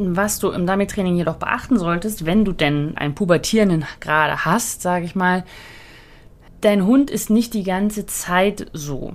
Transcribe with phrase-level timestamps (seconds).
[0.00, 5.04] Was du im Dummy-Training jedoch beachten solltest, wenn du denn einen Pubertierenden gerade hast, sage
[5.04, 5.44] ich mal,
[6.60, 9.14] dein Hund ist nicht die ganze Zeit so.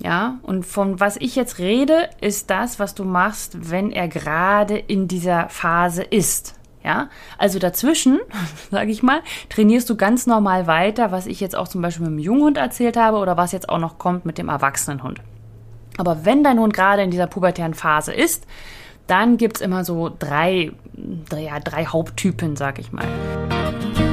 [0.00, 4.78] Ja, und von was ich jetzt rede, ist das, was du machst, wenn er gerade
[4.78, 6.54] in dieser Phase ist.
[6.84, 8.20] Ja, also dazwischen,
[8.70, 12.18] sage ich mal, trainierst du ganz normal weiter, was ich jetzt auch zum Beispiel mit
[12.18, 15.20] dem Junghund erzählt habe oder was jetzt auch noch kommt mit dem Erwachsenenhund.
[15.96, 18.46] Aber wenn dein Hund gerade in dieser pubertären Phase ist,
[19.08, 20.70] dann gibt's immer so drei,
[21.28, 23.06] drei, ja, drei Haupttypen, sag ich mal.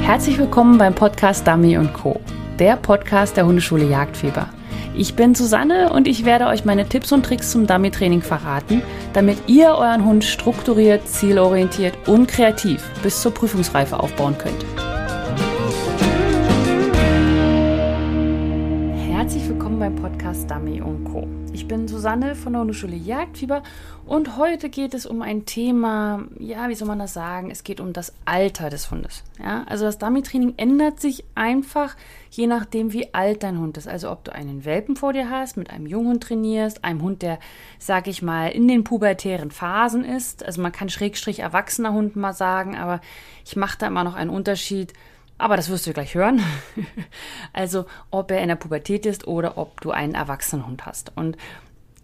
[0.01, 2.19] Herzlich willkommen beim Podcast Dummy Co.,
[2.57, 4.47] der Podcast der Hundeschule Jagdfieber.
[4.95, 9.37] Ich bin Susanne und ich werde euch meine Tipps und Tricks zum Dummy-Training verraten, damit
[9.47, 14.65] ihr euren Hund strukturiert, zielorientiert und kreativ bis zur Prüfungsreife aufbauen könnt.
[19.75, 21.27] Willkommen beim Podcast Dummy Co.
[21.51, 23.61] Ich bin Susanne von der Hundeschule Jagdfieber
[24.05, 27.51] und heute geht es um ein Thema, ja, wie soll man das sagen?
[27.51, 29.23] Es geht um das Alter des Hundes.
[29.37, 31.97] Ja, also das Dummy-Training ändert sich einfach
[32.29, 33.87] je nachdem, wie alt dein Hund ist.
[33.87, 37.39] Also ob du einen Welpen vor dir hast, mit einem Junghund trainierst, einem Hund, der,
[37.77, 40.45] sag ich mal, in den pubertären Phasen ist.
[40.45, 43.01] Also man kann Schrägstrich erwachsener Hund mal sagen, aber
[43.45, 44.93] ich mache da immer noch einen Unterschied
[45.37, 46.41] aber das wirst du gleich hören.
[47.53, 51.11] also, ob er in der Pubertät ist oder ob du einen Erwachsenenhund hast.
[51.15, 51.37] Und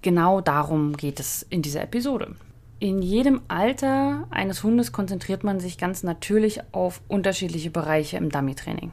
[0.02, 2.36] genau darum geht es in dieser Episode.
[2.80, 8.92] In jedem Alter eines Hundes konzentriert man sich ganz natürlich auf unterschiedliche Bereiche im Dummy-Training.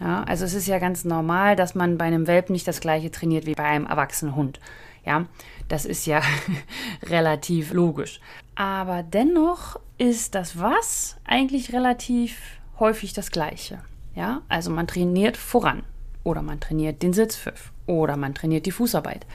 [0.00, 3.10] Ja, also es ist ja ganz normal, dass man bei einem Welpen nicht das gleiche
[3.10, 4.60] trainiert wie bei einem erwachsenen Hund.
[5.04, 5.26] Ja,
[5.68, 6.22] das ist ja
[7.02, 8.20] relativ logisch.
[8.54, 12.38] Aber dennoch ist das Was eigentlich relativ
[12.78, 13.78] häufig das Gleiche.
[14.14, 15.82] Ja, also man trainiert voran
[16.22, 19.26] oder man trainiert den Sitzpfiff oder man trainiert die Fußarbeit.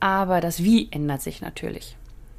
[0.00, 1.96] Aber das Wie ändert sich natürlich.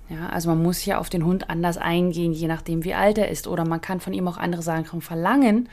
[0.09, 3.30] Ja, also man muss ja auf den Hund anders eingehen, je nachdem wie alt er
[3.30, 3.47] ist.
[3.47, 5.69] Oder man kann von ihm auch andere Sachen verlangen,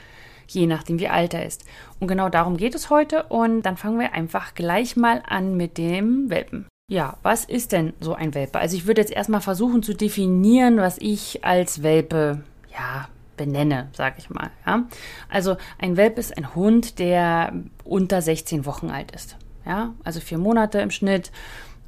[0.46, 1.64] je nachdem wie alt er ist.
[1.98, 3.24] Und genau darum geht es heute.
[3.24, 6.69] Und dann fangen wir einfach gleich mal an mit dem Welpen.
[6.91, 8.60] Ja, was ist denn so ein Welpe?
[8.60, 12.42] Also ich würde jetzt erstmal versuchen zu definieren, was ich als Welpe
[12.72, 14.50] ja, benenne, sage ich mal.
[14.66, 14.84] Ja?
[15.31, 17.54] Also ein Welp ist ein Hund, der
[17.84, 19.37] unter 16 Wochen alt ist.
[19.65, 21.32] Ja, also vier Monate im Schnitt.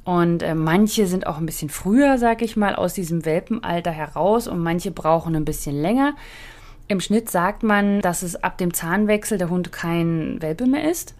[0.03, 4.47] Und äh, manche sind auch ein bisschen früher, sage ich mal, aus diesem Welpenalter heraus
[4.47, 6.15] und manche brauchen ein bisschen länger.
[6.87, 11.15] Im Schnitt sagt man, dass es ab dem Zahnwechsel der Hund kein Welpe mehr ist.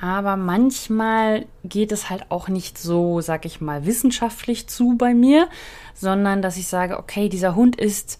[0.00, 5.48] Aber manchmal geht es halt auch nicht so, sag ich mal, wissenschaftlich zu bei mir,
[5.94, 8.18] sondern dass ich sage, okay, dieser Hund ist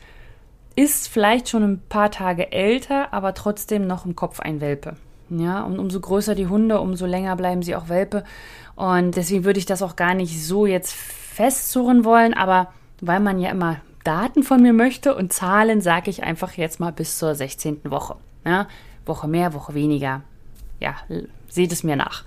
[0.77, 4.97] ist vielleicht schon ein paar Tage älter, aber trotzdem noch im Kopf ein Welpe.
[5.31, 8.25] Ja, und umso größer die Hunde, umso länger bleiben sie auch Welpe.
[8.77, 13.39] Und deswegen würde ich das auch gar nicht so jetzt festzurren wollen, aber weil man
[13.39, 17.35] ja immer Daten von mir möchte und Zahlen, sage ich einfach jetzt mal bis zur
[17.35, 17.81] 16.
[17.85, 18.17] Woche.
[18.45, 18.69] Ja,
[19.07, 20.23] Woche mehr, Woche weniger.
[20.81, 20.97] Ja,
[21.49, 22.25] seht es mir nach.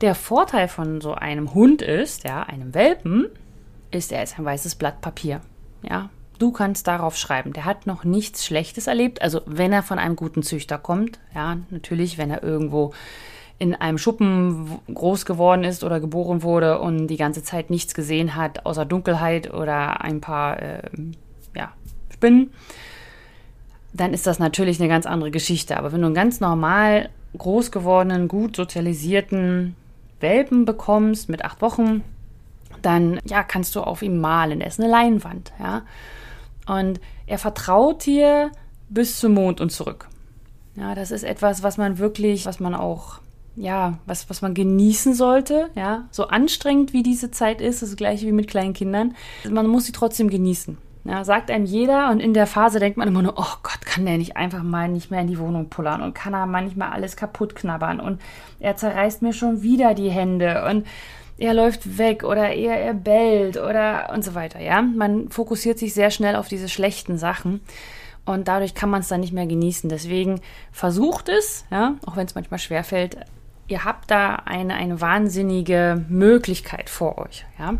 [0.00, 3.26] Der Vorteil von so einem Hund ist, ja, einem Welpen,
[3.90, 5.40] ist, er ist ein weißes Blatt Papier.
[5.82, 9.22] Ja, Du kannst darauf schreiben, der hat noch nichts Schlechtes erlebt.
[9.22, 12.92] Also wenn er von einem guten Züchter kommt, ja, natürlich, wenn er irgendwo
[13.58, 18.36] in einem Schuppen groß geworden ist oder geboren wurde und die ganze Zeit nichts gesehen
[18.36, 20.82] hat, außer Dunkelheit oder ein paar äh,
[21.56, 21.72] ja,
[22.12, 22.52] Spinnen,
[23.92, 25.76] dann ist das natürlich eine ganz andere Geschichte.
[25.76, 29.74] Aber wenn du einen ganz normal groß gewordenen, gut sozialisierten
[30.20, 32.04] Welpen bekommst mit acht Wochen,
[32.82, 34.60] dann ja, kannst du auf ihm malen.
[34.60, 35.82] Er ist eine Leinwand, ja.
[36.68, 38.50] Und er vertraut dir
[38.88, 40.08] bis zum Mond und zurück.
[40.76, 43.20] Ja, das ist etwas, was man wirklich, was man auch,
[43.56, 45.70] ja, was, was man genießen sollte.
[45.74, 49.16] Ja, so anstrengend wie diese Zeit ist, das gleiche wie mit kleinen Kindern.
[49.50, 50.78] Man muss sie trotzdem genießen.
[51.04, 54.04] Ja, sagt einem jeder und in der Phase denkt man immer nur, oh Gott, kann
[54.04, 57.16] der nicht einfach mal nicht mehr in die Wohnung pullern und kann er manchmal alles
[57.16, 58.20] kaputt knabbern und
[58.60, 60.86] er zerreißt mir schon wieder die Hände und
[61.38, 64.82] er läuft weg oder er, er bellt oder und so weiter, ja.
[64.82, 67.60] Man fokussiert sich sehr schnell auf diese schlechten Sachen
[68.24, 69.88] und dadurch kann man es dann nicht mehr genießen.
[69.88, 70.40] Deswegen
[70.72, 73.16] versucht es, ja, auch wenn es manchmal schwerfällt.
[73.68, 77.74] Ihr habt da eine, eine wahnsinnige Möglichkeit vor euch, ja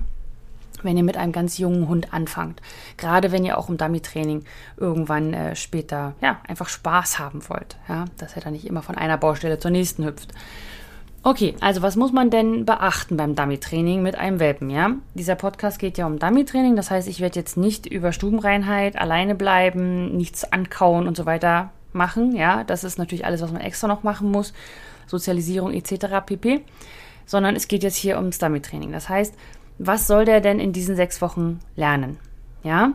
[0.83, 2.61] wenn ihr mit einem ganz jungen Hund anfangt.
[2.97, 4.45] Gerade wenn ihr auch im Dummy-Training
[4.77, 8.97] irgendwann äh, später ja einfach Spaß haben wollt, ja, dass er dann nicht immer von
[8.97, 10.33] einer Baustelle zur nächsten hüpft.
[11.25, 14.93] Okay, also was muss man denn beachten beim Dummy-Training mit einem Welpen, ja?
[15.15, 19.35] Dieser Podcast geht ja um Dummy-Training, das heißt, ich werde jetzt nicht über Stubenreinheit, alleine
[19.35, 22.63] bleiben, nichts ankauen und so weiter machen, ja?
[22.65, 24.53] Das ist natürlich alles, was man extra noch machen muss,
[25.07, 26.25] Sozialisierung etc.
[26.25, 26.61] pp.
[27.27, 28.93] Sondern es geht jetzt hier ums Dummy-Training.
[28.93, 29.35] Das heißt,
[29.79, 32.19] was soll der denn in diesen sechs Wochen lernen?
[32.63, 32.93] Ja?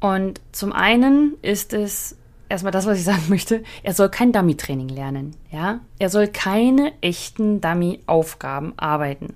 [0.00, 2.16] Und zum einen ist es
[2.54, 5.36] erstmal das, was ich sagen möchte, er soll kein Dummy-Training lernen.
[5.50, 5.80] Ja?
[5.98, 9.34] Er soll keine echten Dummy-Aufgaben arbeiten.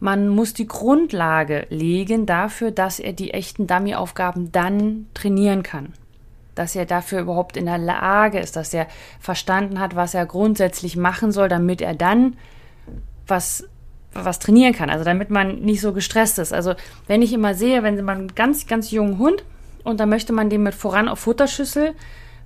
[0.00, 5.92] Man muss die Grundlage legen dafür, dass er die echten Dummy-Aufgaben dann trainieren kann.
[6.54, 8.86] Dass er dafür überhaupt in der Lage ist, dass er
[9.20, 12.36] verstanden hat, was er grundsätzlich machen soll, damit er dann
[13.26, 13.68] was,
[14.12, 14.90] was trainieren kann.
[14.90, 16.52] Also damit man nicht so gestresst ist.
[16.52, 16.74] Also
[17.06, 19.44] wenn ich immer sehe, wenn man einen ganz, ganz jungen Hund
[19.84, 21.94] und dann möchte man dem mit voran auf Futterschüssel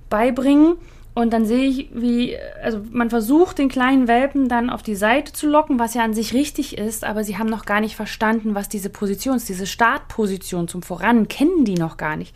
[0.09, 0.77] beibringen,
[1.15, 5.31] und dann sehe ich, wie, also man versucht, den kleinen Welpen dann auf die Seite
[5.31, 8.53] zu locken, was ja an sich richtig ist, aber sie haben noch gar nicht verstanden,
[8.53, 12.35] was diese Position ist, diese Startposition zum Voran, kennen die noch gar nicht.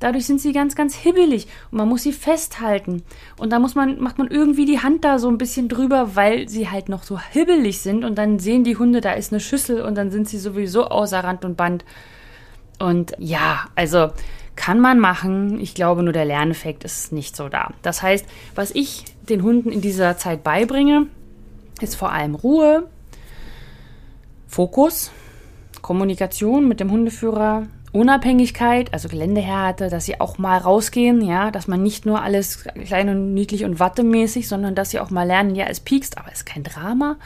[0.00, 3.04] Dadurch sind sie ganz, ganz hibbelig und man muss sie festhalten.
[3.38, 6.48] Und da muss man, macht man irgendwie die Hand da so ein bisschen drüber, weil
[6.48, 9.82] sie halt noch so hibbelig sind und dann sehen die Hunde, da ist eine Schüssel
[9.82, 11.84] und dann sind sie sowieso außer Rand und Band.
[12.80, 14.10] Und ja, also
[14.56, 15.60] kann man machen.
[15.60, 17.72] Ich glaube, nur der Lerneffekt ist nicht so da.
[17.82, 21.06] Das heißt, was ich den Hunden in dieser Zeit beibringe,
[21.80, 22.88] ist vor allem Ruhe,
[24.48, 25.12] Fokus,
[25.82, 31.82] Kommunikation mit dem Hundeführer, Unabhängigkeit, also Geländehärte, dass sie auch mal rausgehen, ja, dass man
[31.82, 35.66] nicht nur alles klein und niedlich und wattemäßig, sondern dass sie auch mal lernen, ja,
[35.66, 37.16] es piekst, aber es ist kein Drama.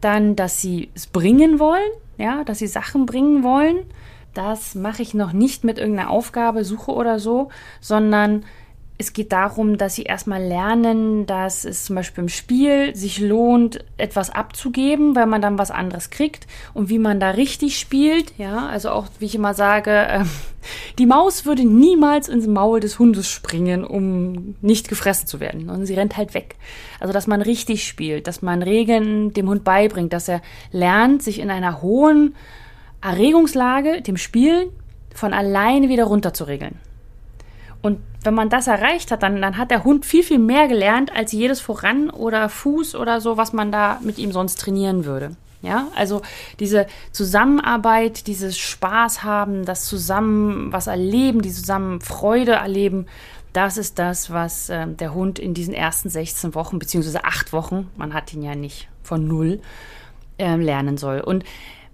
[0.00, 3.86] Dann, dass sie es bringen wollen, ja, dass sie Sachen bringen wollen
[4.34, 7.48] das mache ich noch nicht mit irgendeiner Aufgabe, Suche oder so,
[7.80, 8.44] sondern
[8.96, 13.84] es geht darum, dass sie erstmal lernen, dass es zum Beispiel im Spiel sich lohnt,
[13.96, 18.32] etwas abzugeben, weil man dann was anderes kriegt und wie man da richtig spielt.
[18.38, 20.24] Ja, also auch, wie ich immer sage, äh,
[20.98, 25.70] die Maus würde niemals ins Maul des Hundes springen, um nicht gefressen zu werden.
[25.70, 26.54] Und sie rennt halt weg.
[27.00, 30.40] Also, dass man richtig spielt, dass man Regeln dem Hund beibringt, dass er
[30.70, 32.36] lernt, sich in einer hohen
[33.04, 34.70] Erregungslage, dem Spielen,
[35.14, 36.80] von alleine wieder runter zu regeln.
[37.82, 41.14] Und wenn man das erreicht hat, dann, dann hat der Hund viel, viel mehr gelernt
[41.14, 45.36] als jedes Voran oder Fuß oder so, was man da mit ihm sonst trainieren würde.
[45.60, 46.22] Ja, also
[46.60, 53.06] diese Zusammenarbeit, dieses Spaß haben, das zusammen was erleben, die zusammen Freude erleben,
[53.52, 57.90] das ist das, was äh, der Hund in diesen ersten 16 Wochen, beziehungsweise acht Wochen,
[57.96, 59.60] man hat ihn ja nicht von null,
[60.38, 61.20] äh, lernen soll.
[61.20, 61.44] Und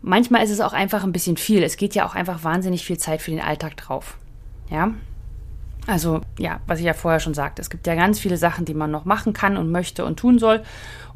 [0.03, 1.63] manchmal ist es auch einfach ein bisschen viel.
[1.63, 4.17] Es geht ja auch einfach wahnsinnig viel Zeit für den Alltag drauf.
[4.71, 4.93] Ja.
[5.87, 8.75] Also, ja, was ich ja vorher schon sagte, es gibt ja ganz viele Sachen, die
[8.75, 10.63] man noch machen kann und möchte und tun soll.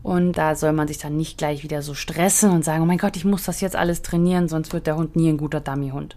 [0.02, 2.98] Und da soll man sich dann nicht gleich wieder so stressen und sagen, oh mein
[2.98, 6.16] Gott, ich muss das jetzt alles trainieren, sonst wird der Hund nie ein guter Dummy-Hund.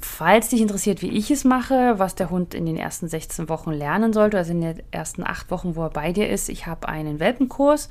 [0.00, 3.70] Falls dich interessiert, wie ich es mache, was der Hund in den ersten 16 Wochen
[3.70, 6.88] lernen sollte, also in den ersten acht Wochen, wo er bei dir ist, ich habe
[6.88, 7.88] einen Welpenkurs.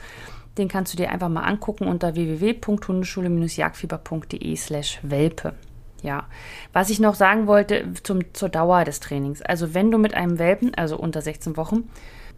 [0.57, 5.53] Den kannst du dir einfach mal angucken unter www.hundeschule-jagdfieber.de slash Welpe.
[6.03, 6.25] Ja,
[6.73, 9.41] was ich noch sagen wollte zum, zur Dauer des Trainings.
[9.43, 11.89] Also wenn du mit einem Welpen, also unter 16 Wochen,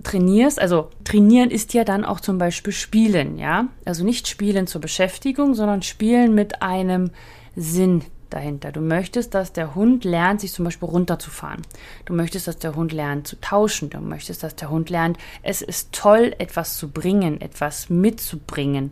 [0.04, 3.70] trainierst, also trainieren ist ja dann auch zum Beispiel Spielen, ja.
[3.86, 7.12] Also nicht Spielen zur Beschäftigung, sondern Spielen mit einem
[7.56, 8.04] Sinn
[8.34, 8.72] dahinter.
[8.72, 11.62] Du möchtest, dass der Hund lernt, sich zum Beispiel runterzufahren.
[12.06, 13.90] Du möchtest, dass der Hund lernt zu tauschen.
[13.90, 18.92] Du möchtest, dass der Hund lernt, es ist toll, etwas zu bringen, etwas mitzubringen.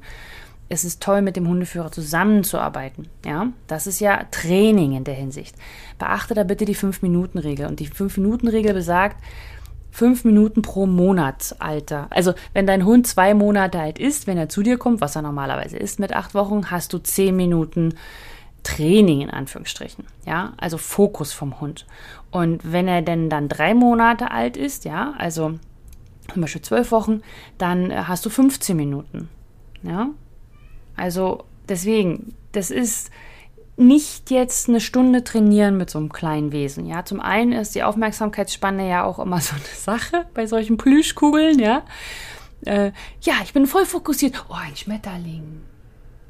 [0.70, 3.10] Es ist toll, mit dem Hundeführer zusammenzuarbeiten.
[3.26, 5.56] Ja, das ist ja Training in der Hinsicht.
[6.00, 7.66] Beachte da bitte die 5-Minuten-Regel.
[7.66, 9.18] Und die 5-Minuten-Regel besagt,
[9.92, 12.08] fünf Minuten pro Monatsalter.
[12.10, 15.22] Also wenn dein Hund zwei Monate alt ist, wenn er zu dir kommt, was er
[15.22, 17.96] normalerweise ist mit acht Wochen, hast du zehn Minuten
[18.64, 21.86] Training in Anführungsstrichen, ja, also Fokus vom Hund.
[22.30, 25.60] Und wenn er denn dann drei Monate alt ist, ja, also
[26.32, 27.22] zum Beispiel zwölf Wochen,
[27.58, 29.30] dann äh, hast du 15 Minuten,
[29.84, 30.10] ja.
[30.96, 33.12] Also deswegen, das ist
[33.78, 37.04] nicht jetzt eine Stunde trainieren mit so einem kleinen Wesen, ja.
[37.04, 41.84] Zum einen ist die Aufmerksamkeitsspanne ja auch immer so eine Sache bei solchen Plüschkugeln, ja.
[42.66, 42.92] Äh,
[43.22, 44.46] ja, ich bin voll fokussiert.
[44.50, 45.64] Oh, ein Schmetterling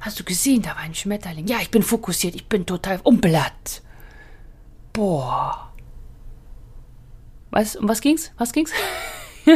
[0.02, 1.48] Hast du gesehen, da war ein Schmetterling.
[1.48, 3.82] Ja, ich bin fokussiert, ich bin total umblatt.
[4.94, 5.72] Boah.
[7.52, 8.32] Was, um was ging's?
[8.38, 8.72] Was ging's?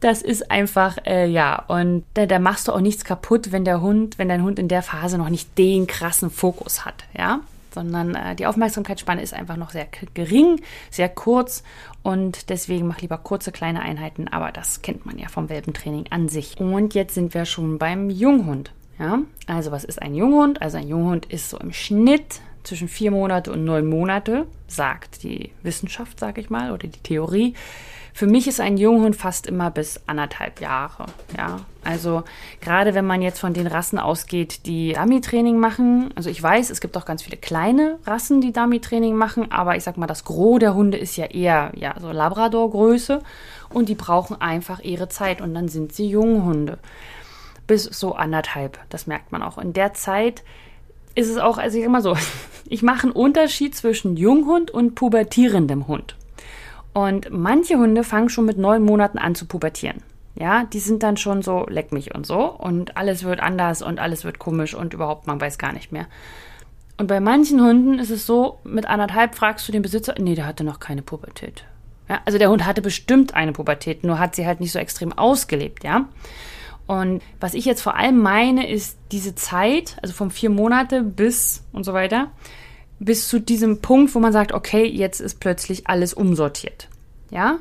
[0.00, 3.80] das ist einfach, äh, ja, und da, da machst du auch nichts kaputt, wenn der
[3.80, 7.40] Hund, wenn dein Hund in der Phase noch nicht den krassen Fokus hat, ja
[7.78, 10.60] sondern äh, die Aufmerksamkeitsspanne ist einfach noch sehr gering,
[10.90, 11.62] sehr kurz
[12.02, 16.28] und deswegen mach lieber kurze kleine Einheiten, aber das kennt man ja vom Welpentraining an
[16.28, 16.58] sich.
[16.58, 18.72] Und jetzt sind wir schon beim Junghund.
[18.98, 20.60] Ja, also was ist ein Junghund?
[20.60, 25.52] Also ein Junghund ist so im Schnitt zwischen vier Monate und neun Monate, sagt die
[25.62, 27.54] Wissenschaft, sage ich mal, oder die Theorie.
[28.12, 31.06] Für mich ist ein Junghund fast immer bis anderthalb Jahre.
[31.36, 32.24] Ja, also
[32.60, 36.10] gerade wenn man jetzt von den Rassen ausgeht, die Dummy-Training machen.
[36.16, 39.84] Also ich weiß, es gibt auch ganz viele kleine Rassen, die Dummy-Training machen, aber ich
[39.84, 43.22] sag mal, das Gros der Hunde ist ja eher ja so Labrador-Größe
[43.70, 46.78] und die brauchen einfach ihre Zeit und dann sind sie Junghunde
[47.68, 48.80] bis so anderthalb.
[48.88, 49.58] Das merkt man auch.
[49.58, 50.42] In der Zeit
[51.14, 52.16] ist es auch, also ich sag mal so,
[52.68, 56.16] ich mache einen Unterschied zwischen Junghund und pubertierendem Hund.
[56.92, 60.02] Und manche Hunde fangen schon mit neun Monaten an zu pubertieren.
[60.34, 62.44] Ja, die sind dann schon so, leck mich und so.
[62.44, 66.06] Und alles wird anders und alles wird komisch und überhaupt, man weiß gar nicht mehr.
[66.96, 70.46] Und bei manchen Hunden ist es so, mit anderthalb fragst du den Besitzer, nee, der
[70.46, 71.64] hatte noch keine Pubertät.
[72.08, 75.12] Ja, also der Hund hatte bestimmt eine Pubertät, nur hat sie halt nicht so extrem
[75.12, 76.06] ausgelebt, ja.
[76.88, 81.62] Und was ich jetzt vor allem meine, ist diese Zeit, also von vier Monate bis
[81.70, 82.30] und so weiter,
[82.98, 86.88] bis zu diesem Punkt, wo man sagt, okay, jetzt ist plötzlich alles umsortiert.
[87.30, 87.58] Ja?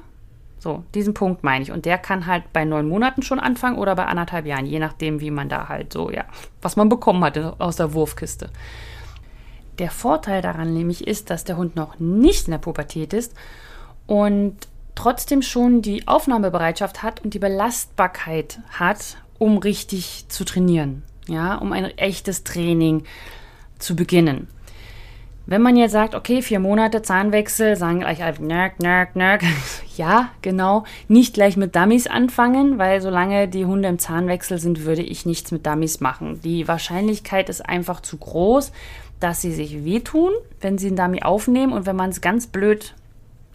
[0.59, 1.73] So, diesen Punkt meine ich.
[1.73, 5.19] Und der kann halt bei neun Monaten schon anfangen oder bei anderthalb Jahren, je nachdem,
[5.19, 6.23] wie man da halt so, ja,
[6.61, 8.49] was man bekommen hat aus der Wurfkiste.
[9.77, 13.35] Der Vorteil daran nämlich ist, dass der Hund noch nicht in der Pubertät ist
[14.07, 14.55] und
[14.97, 21.03] trotzdem schon die Aufnahmebereitschaft hat und die Belastbarkeit hat, um richtig zu trainieren.
[21.27, 23.03] Ja, um ein echtes Training
[23.79, 24.47] zu beginnen.
[25.45, 29.43] Wenn man jetzt sagt, okay, vier Monate Zahnwechsel, sagen gleich alle, nörg, nörg, nörg.
[29.95, 30.83] ja, genau.
[31.07, 35.51] Nicht gleich mit Dummies anfangen, weil solange die Hunde im Zahnwechsel sind, würde ich nichts
[35.51, 36.41] mit Dummies machen.
[36.41, 38.73] Die Wahrscheinlichkeit ist einfach zu groß,
[39.21, 42.93] dass sie sich wehtun, wenn sie einen Dummy aufnehmen und wenn man es ganz blöd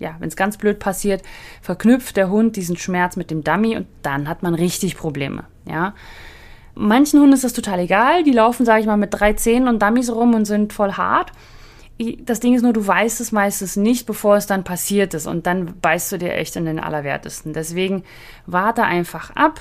[0.03, 1.23] ja, wenn es ganz blöd passiert,
[1.63, 5.95] verknüpft der Hund diesen Schmerz mit dem Dummy und dann hat man richtig Probleme, ja.
[6.75, 9.83] Manchen Hunden ist das total egal, die laufen, sage ich mal, mit drei Zähnen und
[9.83, 11.31] Dummies rum und sind voll hart
[12.25, 15.27] das Ding ist nur, du weißt es meistens nicht, bevor es dann passiert ist.
[15.27, 17.53] Und dann beißt du dir echt in den Allerwertesten.
[17.53, 18.05] Deswegen
[18.47, 19.61] warte einfach ab,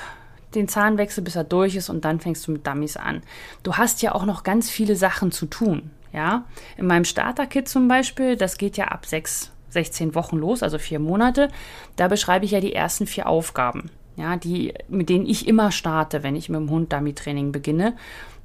[0.56, 3.22] den Zahnwechsel, bis er durch ist und dann fängst du mit Dummies an.
[3.64, 5.92] Du hast ja auch noch ganz viele Sachen zu tun.
[6.14, 6.44] Ja,
[6.76, 11.00] in meinem Starter-Kit zum Beispiel, das geht ja ab sechs, 16 Wochen los, also vier
[11.00, 11.50] Monate.
[11.96, 16.22] Da beschreibe ich ja die ersten vier Aufgaben, ja, die, mit denen ich immer starte,
[16.24, 17.96] wenn ich mit dem Hund Dummy-Training beginne.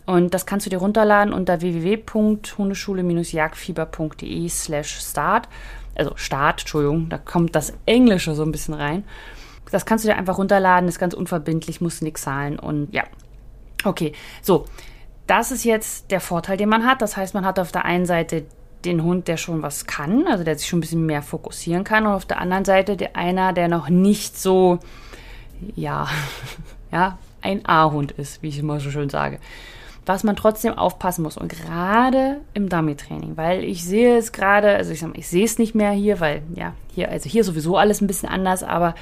[0.06, 5.48] Und das kannst du dir runterladen unter www.hundeschule-jagdfieber.de slash start.
[5.96, 9.02] Also Start, Entschuldigung, da kommt das Englische so ein bisschen rein.
[9.72, 13.02] Das kannst du dir einfach runterladen, ist ganz unverbindlich, musst nichts zahlen und ja.
[13.84, 14.66] Okay, so.
[15.26, 17.02] Das ist jetzt der Vorteil, den man hat.
[17.02, 18.44] Das heißt, man hat auf der einen Seite
[18.86, 22.06] den Hund, der schon was kann, also der sich schon ein bisschen mehr fokussieren kann,
[22.06, 24.78] und auf der anderen Seite der einer, der noch nicht so,
[25.74, 26.08] ja,
[26.92, 29.38] ja, ein A-Hund ist, wie ich immer so schön sage
[30.06, 31.36] was man trotzdem aufpassen muss.
[31.36, 35.58] Und gerade im Dummy-Training, weil ich sehe es gerade, also ich, sag, ich sehe es
[35.58, 38.94] nicht mehr hier, weil ja, hier, also hier sowieso alles ein bisschen anders, aber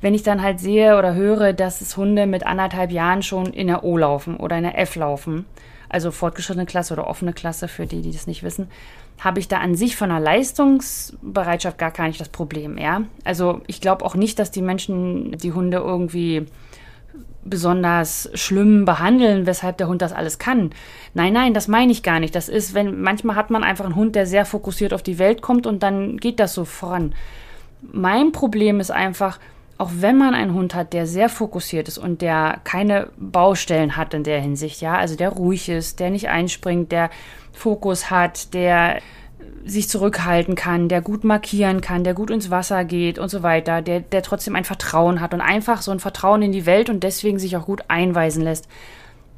[0.00, 3.68] wenn ich dann halt sehe oder höre, dass es Hunde mit anderthalb Jahren schon in
[3.68, 5.44] der O laufen oder in der F laufen,
[5.88, 8.68] also fortgeschrittene Klasse oder offene Klasse für die, die das nicht wissen,
[9.18, 13.02] habe ich da an sich von der Leistungsbereitschaft gar, gar nicht das Problem, ja.
[13.24, 16.46] Also ich glaube auch nicht, dass die Menschen die Hunde irgendwie
[17.44, 20.70] besonders schlimm behandeln, weshalb der Hund das alles kann.
[21.14, 22.34] Nein, nein, das meine ich gar nicht.
[22.34, 25.42] Das ist, wenn manchmal hat man einfach einen Hund, der sehr fokussiert auf die Welt
[25.42, 27.14] kommt und dann geht das so voran.
[27.80, 29.40] Mein Problem ist einfach,
[29.78, 34.14] auch wenn man einen Hund hat, der sehr fokussiert ist und der keine Baustellen hat
[34.14, 37.10] in der Hinsicht, ja, also der ruhig ist, der nicht einspringt, der
[37.52, 39.00] Fokus hat, der
[39.64, 43.82] sich zurückhalten kann, der gut markieren kann, der gut ins Wasser geht und so weiter,
[43.82, 47.02] der, der trotzdem ein Vertrauen hat und einfach so ein Vertrauen in die Welt und
[47.02, 48.66] deswegen sich auch gut einweisen lässt.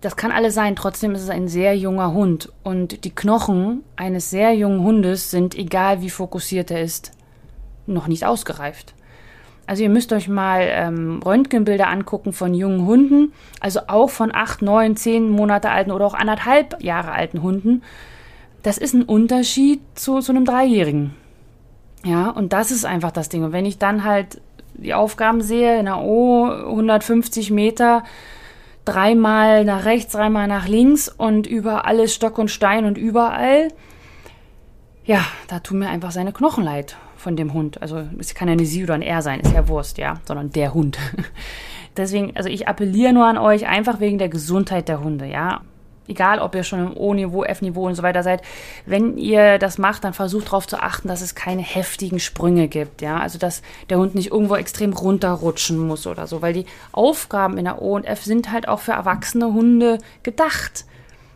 [0.01, 4.31] Das kann alles sein, trotzdem ist es ein sehr junger Hund und die Knochen eines
[4.31, 7.13] sehr jungen Hundes sind, egal wie fokussiert er ist,
[7.87, 8.95] noch nicht ausgereift.
[9.67, 14.63] Also ihr müsst euch mal ähm, Röntgenbilder angucken von jungen Hunden, also auch von acht,
[14.63, 17.83] neun, zehn Monate alten oder auch anderthalb Jahre alten Hunden
[18.65, 21.15] das ist ein Unterschied zu, zu einem Dreijährigen.
[22.03, 23.45] Ja, und das ist einfach das Ding.
[23.45, 24.41] Und wenn ich dann halt
[24.75, 28.05] die Aufgaben sehe, in der O 150 Meter,
[28.87, 33.69] dreimal nach rechts, dreimal nach links und über alles Stock und Stein und überall,
[35.05, 37.83] ja, da tun mir einfach seine Knochen leid von dem Hund.
[37.83, 40.51] Also es kann ja eine Sie oder ein Er sein, ist ja Wurst, ja, sondern
[40.51, 40.99] der Hund.
[41.97, 45.63] Deswegen, also ich appelliere nur an euch, einfach wegen der Gesundheit der Hunde, ja
[46.09, 48.43] egal ob ihr schon im O-Niveau, F-Niveau und so weiter seid,
[48.87, 53.03] wenn ihr das macht, dann versucht darauf zu achten, dass es keine heftigen Sprünge gibt,
[53.03, 57.59] ja, also dass der Hund nicht irgendwo extrem runterrutschen muss oder so, weil die Aufgaben
[57.59, 60.85] in der O und F sind halt auch für erwachsene Hunde gedacht.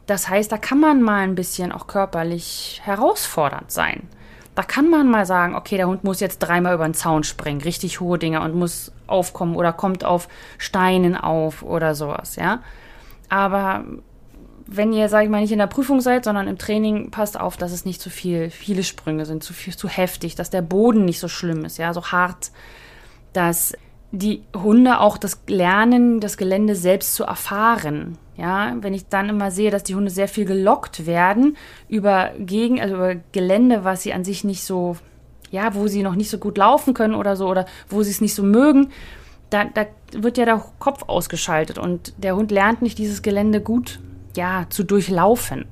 [0.07, 4.09] Das heißt, da kann man mal ein bisschen auch körperlich herausfordernd sein.
[4.59, 7.61] Da kann man mal sagen, okay, der Hund muss jetzt dreimal über den Zaun springen,
[7.61, 10.27] richtig hohe Dinge und muss aufkommen oder kommt auf
[10.59, 12.61] Steinen auf oder sowas, ja.
[13.29, 13.85] Aber
[14.67, 17.57] wenn ihr, sage ich mal, nicht in der Prüfung seid, sondern im Training, passt auf,
[17.57, 21.05] dass es nicht zu viel, viele Sprünge sind, zu viel, zu heftig, dass der Boden
[21.05, 22.51] nicht so schlimm ist, ja, so hart,
[23.33, 23.75] dass
[24.11, 28.17] die Hunde auch das lernen, das Gelände selbst zu erfahren.
[28.37, 31.57] Ja, wenn ich dann immer sehe, dass die Hunde sehr viel gelockt werden
[31.89, 34.97] über Gegen, also über Gelände, was sie an sich nicht so,
[35.51, 38.21] ja, wo sie noch nicht so gut laufen können oder so, oder wo sie es
[38.21, 38.91] nicht so mögen,
[39.51, 43.99] da, da wird ja der Kopf ausgeschaltet und der Hund lernt nicht dieses Gelände gut,
[44.37, 45.65] ja, zu durchlaufen.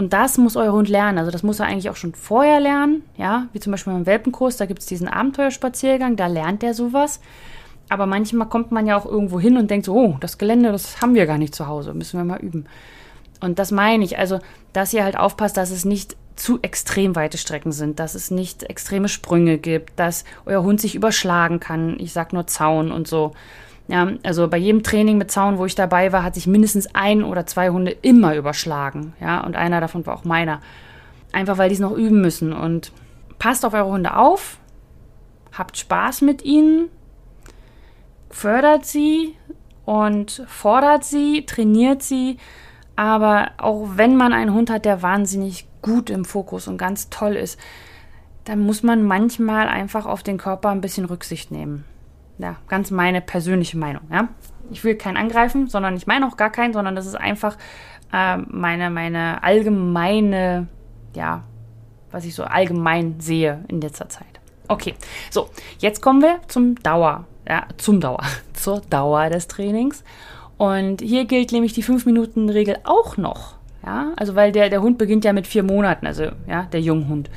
[0.00, 1.18] Und das muss euer Hund lernen.
[1.18, 4.56] Also das muss er eigentlich auch schon vorher lernen, ja, wie zum Beispiel beim Welpenkurs,
[4.56, 7.20] da gibt es diesen Abenteuerspaziergang, da lernt er sowas.
[7.90, 11.02] Aber manchmal kommt man ja auch irgendwo hin und denkt so, oh, das Gelände, das
[11.02, 12.64] haben wir gar nicht zu Hause, müssen wir mal üben.
[13.42, 14.38] Und das meine ich, also,
[14.72, 18.62] dass ihr halt aufpasst, dass es nicht zu extrem weite Strecken sind, dass es nicht
[18.62, 22.00] extreme Sprünge gibt, dass euer Hund sich überschlagen kann.
[22.00, 23.32] Ich sag nur Zaun und so.
[23.90, 27.24] Ja, also bei jedem Training mit Zaun, wo ich dabei war, hat sich mindestens ein
[27.24, 29.14] oder zwei Hunde immer überschlagen.
[29.20, 30.60] Ja, und einer davon war auch meiner.
[31.32, 32.52] Einfach weil die es noch üben müssen.
[32.52, 32.92] Und
[33.40, 34.58] passt auf eure Hunde auf,
[35.52, 36.88] habt Spaß mit ihnen,
[38.30, 39.34] fördert sie
[39.84, 42.36] und fordert sie, trainiert sie.
[42.94, 47.34] Aber auch wenn man einen Hund hat, der wahnsinnig gut im Fokus und ganz toll
[47.34, 47.58] ist,
[48.44, 51.84] dann muss man manchmal einfach auf den Körper ein bisschen Rücksicht nehmen.
[52.40, 54.02] Ja, ganz meine persönliche Meinung.
[54.10, 54.28] Ja?
[54.70, 57.56] Ich will keinen angreifen, sondern ich meine auch gar keinen, sondern das ist einfach
[58.12, 60.68] äh, meine, meine allgemeine,
[61.14, 61.42] ja,
[62.10, 64.40] was ich so allgemein sehe in letzter Zeit.
[64.68, 64.94] Okay,
[65.30, 68.22] so, jetzt kommen wir zum Dauer ja, zum Dauer,
[68.54, 70.04] zur Dauer des Trainings.
[70.56, 73.54] Und hier gilt nämlich die 5-Minuten-Regel auch noch.
[73.84, 77.30] Ja, also weil der, der Hund beginnt ja mit vier Monaten, also ja, der Junghund.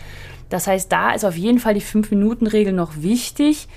[0.49, 3.69] Das heißt, da ist auf jeden Fall die 5-Minuten-Regel noch wichtig.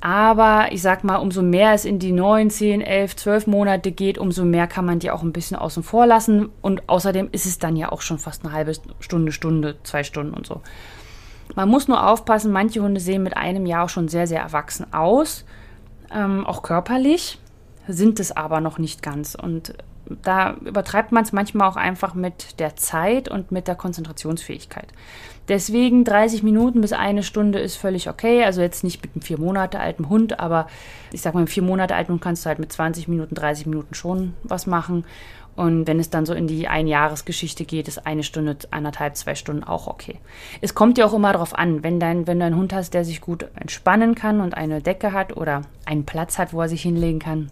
[0.00, 4.16] Aber ich sag mal, umso mehr es in die 9, 10, 11, 12 Monate geht,
[4.16, 6.48] umso mehr kann man die auch ein bisschen außen vor lassen.
[6.62, 10.32] Und außerdem ist es dann ja auch schon fast eine halbe Stunde, Stunde, zwei Stunden
[10.32, 10.62] und so.
[11.54, 14.92] Man muss nur aufpassen, manche Hunde sehen mit einem Jahr auch schon sehr, sehr erwachsen
[14.94, 15.44] aus
[16.10, 17.38] ähm, auch körperlich,
[17.88, 19.34] sind es aber noch nicht ganz.
[19.34, 19.74] Und
[20.22, 24.88] da übertreibt man es manchmal auch einfach mit der Zeit und mit der Konzentrationsfähigkeit.
[25.48, 28.44] Deswegen 30 Minuten bis eine Stunde ist völlig okay.
[28.44, 30.66] Also jetzt nicht mit einem vier Monate alten Hund, aber
[31.12, 33.66] ich sag mal, mit vier Monate alten Hund kannst du halt mit 20 Minuten, 30
[33.66, 35.04] Minuten schon was machen.
[35.56, 39.64] Und wenn es dann so in die Einjahresgeschichte geht, ist eine Stunde, anderthalb, zwei Stunden
[39.64, 40.20] auch okay.
[40.60, 43.04] Es kommt ja auch immer darauf an, wenn, dein, wenn du einen Hund hast, der
[43.04, 46.82] sich gut entspannen kann und eine Decke hat oder einen Platz hat, wo er sich
[46.82, 47.50] hinlegen kann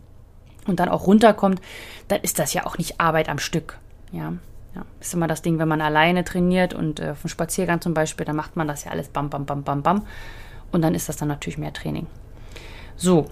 [0.68, 1.61] und dann auch runterkommt,
[2.09, 3.78] dann ist das ja auch nicht Arbeit am Stück.
[4.12, 4.33] Ja,
[4.74, 4.85] ja.
[5.00, 8.37] ist immer das Ding, wenn man alleine trainiert und äh, dem Spaziergang zum Beispiel, dann
[8.37, 10.07] macht man das ja alles bam, bam, bam, bam, bam.
[10.70, 12.07] Und dann ist das dann natürlich mehr Training.
[12.96, 13.26] So,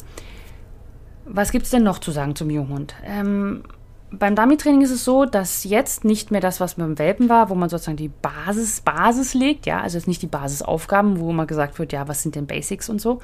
[1.25, 2.95] was gibt es denn noch zu sagen zum Junghund?
[3.05, 3.65] Ähm,
[4.11, 7.55] beim Dummy-Training ist es so, dass jetzt nicht mehr das, was beim Welpen war, wo
[7.55, 11.79] man sozusagen die Basis, Basis legt, ja, also jetzt nicht die Basisaufgaben, wo immer gesagt
[11.79, 13.21] wird, ja, was sind denn Basics und so,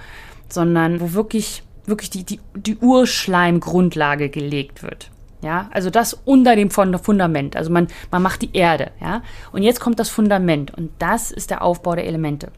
[0.49, 5.11] sondern wo wirklich, wirklich die, die, die Urschleimgrundlage gelegt wird.
[5.43, 7.57] Ja, also das unter dem Fundament.
[7.57, 9.23] Also man, man macht die Erde, ja.
[9.51, 12.53] Und jetzt kommt das Fundament und das ist der Aufbau der Elemente.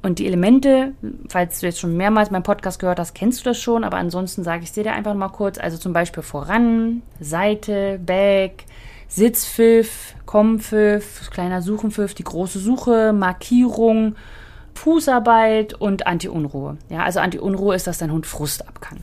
[0.00, 0.92] Und die Elemente,
[1.28, 4.44] falls du jetzt schon mehrmals meinen Podcast gehört hast, kennst du das schon, aber ansonsten
[4.44, 5.58] sage ich dir einfach mal kurz.
[5.58, 8.64] Also zum Beispiel voran, Seite, Back,
[9.08, 14.16] Sitzpfiff, Kommpfiff, kleiner Suchenpfiff, die große Suche, Markierung,
[14.74, 16.76] Fußarbeit und Anti-Unruhe.
[16.88, 18.98] Ja, also Anti-Unruhe ist, dass dein Hund Frust ab kann.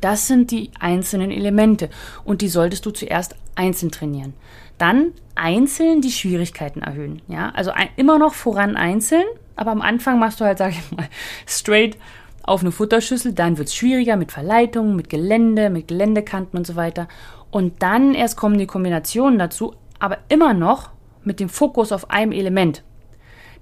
[0.00, 1.90] Das sind die einzelnen Elemente
[2.24, 4.34] und die solltest du zuerst einzeln trainieren.
[4.78, 7.20] Dann einzeln die Schwierigkeiten erhöhen.
[7.26, 9.24] Ja, also ein, immer noch voran einzeln,
[9.56, 11.08] aber am Anfang machst du halt, sag ich mal,
[11.46, 11.96] straight
[12.42, 13.32] auf eine Futterschüssel.
[13.32, 17.08] Dann wird es schwieriger mit Verleitungen, mit Gelände, mit Geländekanten und so weiter.
[17.50, 20.90] Und dann erst kommen die Kombinationen dazu, aber immer noch
[21.24, 22.82] mit dem Fokus auf einem Element.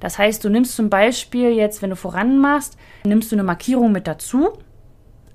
[0.00, 3.92] Das heißt, du nimmst zum Beispiel jetzt, wenn du voran machst, nimmst du eine Markierung
[3.92, 4.52] mit dazu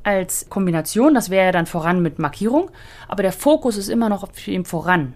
[0.03, 1.13] als Kombination.
[1.13, 2.69] Das wäre ja dann voran mit Markierung.
[3.07, 5.13] Aber der Fokus ist immer noch auf dem Voran.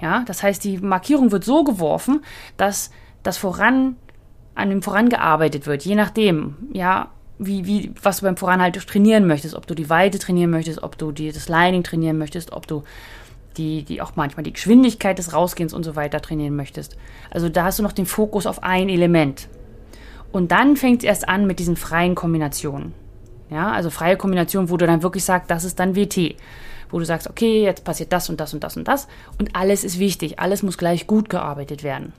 [0.00, 2.24] Ja, das heißt, die Markierung wird so geworfen,
[2.56, 2.90] dass
[3.22, 3.96] das Voran
[4.54, 9.26] an dem vorangearbeitet wird, je nachdem, ja, wie, wie, was du beim Voran halt trainieren
[9.26, 12.66] möchtest, ob du die Weite trainieren möchtest, ob du die, das Lining trainieren möchtest, ob
[12.66, 12.82] du
[13.58, 16.96] die, die auch manchmal die Geschwindigkeit des Rausgehens und so weiter trainieren möchtest.
[17.30, 19.48] Also da hast du noch den Fokus auf ein Element.
[20.32, 22.94] Und dann fängt es erst an mit diesen freien Kombinationen.
[23.50, 26.36] Ja, also freie Kombinationen, wo du dann wirklich sagst, das ist dann WT.
[26.90, 29.84] wo du sagst, okay, jetzt passiert das und das und das und das und alles
[29.84, 32.12] ist wichtig, alles muss gleich gut gearbeitet werden.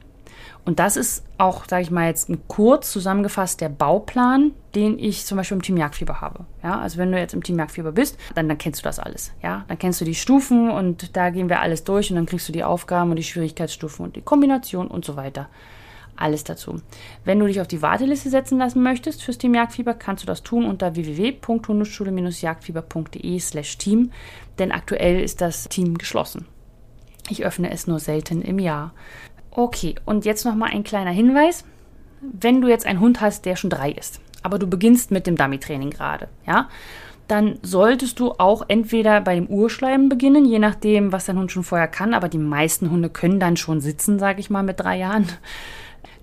[0.66, 5.38] Und das ist auch, sage ich mal jetzt kurz zusammengefasst, der Bauplan, den ich zum
[5.38, 6.46] Beispiel im Team Jagdfieber habe.
[6.62, 9.32] Ja, also wenn du jetzt im Team Jagdfieber bist, dann, dann kennst du das alles.
[9.42, 12.48] Ja, dann kennst du die Stufen und da gehen wir alles durch und dann kriegst
[12.48, 15.50] du die Aufgaben und die Schwierigkeitsstufen und die Kombination und so weiter.
[16.16, 16.82] Alles dazu.
[17.24, 20.44] Wenn du dich auf die Warteliste setzen lassen möchtest fürs Team Jagdfieber, kannst du das
[20.44, 24.12] tun unter www.hundeschule-jagdfieber.de slash Team,
[24.60, 26.46] denn aktuell ist das Team geschlossen.
[27.30, 28.92] Ich öffne es nur selten im Jahr.
[29.52, 31.66] Okay, und jetzt nochmal ein kleiner Hinweis.
[32.22, 35.36] Wenn du jetzt einen Hund hast, der schon drei ist, aber du beginnst mit dem
[35.36, 36.68] Dummy-Training gerade, ja,
[37.28, 41.64] dann solltest du auch entweder bei dem Urschleimen beginnen, je nachdem, was dein Hund schon
[41.64, 44.98] vorher kann, aber die meisten Hunde können dann schon sitzen, sage ich mal, mit drei
[44.98, 45.28] Jahren.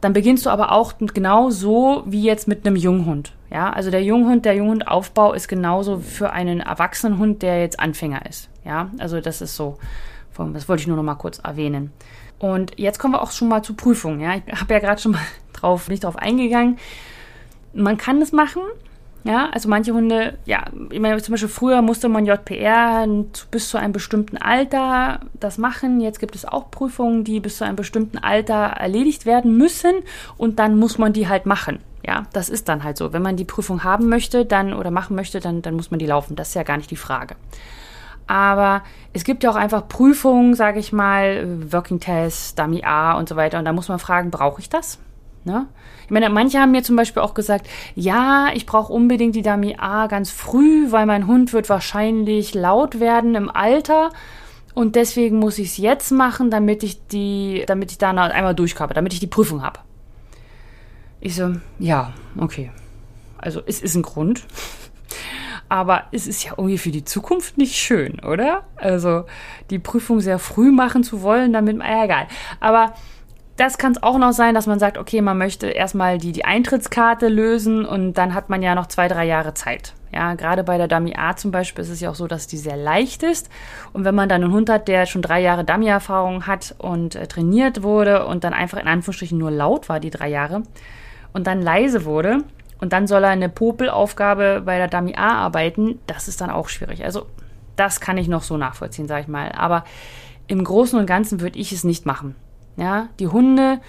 [0.00, 3.32] Dann beginnst du aber auch genau so wie jetzt mit einem Junghund.
[3.50, 8.50] Ja, also der Junghund, der Junghundaufbau ist genauso für einen Erwachsenenhund, der jetzt Anfänger ist.
[8.64, 9.78] Ja, also das ist so.
[10.52, 11.92] Das wollte ich nur noch mal kurz erwähnen.
[12.38, 14.20] Und jetzt kommen wir auch schon mal zur Prüfung.
[14.20, 15.22] Ja, ich habe ja gerade schon mal
[15.52, 16.78] drauf, nicht drauf eingegangen.
[17.72, 18.62] Man kann das machen.
[19.24, 23.08] Ja, also manche Hunde, ja, ich meine, zum Beispiel früher musste man JPR
[23.50, 26.00] bis zu einem bestimmten Alter das machen.
[26.00, 29.94] Jetzt gibt es auch Prüfungen, die bis zu einem bestimmten Alter erledigt werden müssen
[30.36, 31.80] und dann muss man die halt machen.
[32.06, 33.12] Ja, das ist dann halt so.
[33.12, 36.06] Wenn man die Prüfung haben möchte, dann oder machen möchte, dann, dann muss man die
[36.06, 36.36] laufen.
[36.36, 37.34] Das ist ja gar nicht die Frage.
[38.26, 43.28] Aber es gibt ja auch einfach Prüfungen, sage ich mal, Working Test, Dummy A und
[43.28, 43.58] so weiter.
[43.58, 44.98] Und da muss man fragen, brauche ich das?
[45.44, 45.66] Ne?
[46.04, 49.76] Ich meine, manche haben mir zum Beispiel auch gesagt, ja, ich brauche unbedingt die Dummy
[49.78, 54.10] A ganz früh, weil mein Hund wird wahrscheinlich laut werden im Alter.
[54.74, 58.92] Und deswegen muss ich es jetzt machen, damit ich die, damit ich da einmal durchkappe,
[58.92, 59.78] damit ich die Prüfung habe.
[61.20, 62.70] Ich so, ja, okay.
[63.38, 64.44] Also es ist ein Grund.
[65.68, 68.62] Aber es ist ja irgendwie für die Zukunft nicht schön, oder?
[68.76, 69.24] Also
[69.70, 72.26] die Prüfung sehr früh machen zu wollen, damit, äh, egal.
[72.60, 72.94] Aber
[73.56, 76.44] das kann es auch noch sein, dass man sagt, okay, man möchte erstmal die, die
[76.44, 79.94] Eintrittskarte lösen und dann hat man ja noch zwei, drei Jahre Zeit.
[80.12, 82.58] Ja, gerade bei der Dummy A zum Beispiel ist es ja auch so, dass die
[82.58, 83.50] sehr leicht ist.
[83.92, 87.26] Und wenn man dann einen Hund hat, der schon drei Jahre Dummy-Erfahrung hat und äh,
[87.26, 90.62] trainiert wurde und dann einfach in Anführungsstrichen nur laut war, die drei Jahre,
[91.32, 92.44] und dann leise wurde,
[92.80, 95.98] und dann soll er eine Popelaufgabe bei der Dummy A arbeiten.
[96.06, 97.04] Das ist dann auch schwierig.
[97.04, 97.26] Also
[97.76, 99.52] das kann ich noch so nachvollziehen, sag ich mal.
[99.52, 99.84] Aber
[100.46, 102.34] im Großen und Ganzen würde ich es nicht machen.
[102.76, 103.80] Ja, die Hunde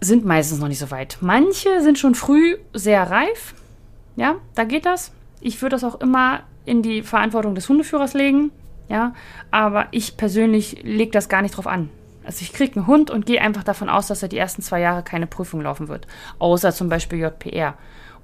[0.00, 1.18] sind meistens noch nicht so weit.
[1.20, 3.54] Manche sind schon früh sehr reif.
[4.16, 5.12] Ja, da geht das.
[5.40, 8.52] Ich würde das auch immer in die Verantwortung des Hundeführers legen.
[8.88, 9.14] Ja,
[9.50, 11.88] aber ich persönlich lege das gar nicht drauf an.
[12.24, 14.80] Also ich kriege einen Hund und gehe einfach davon aus, dass er die ersten zwei
[14.80, 16.06] Jahre keine Prüfung laufen wird.
[16.38, 17.74] Außer zum Beispiel JPR.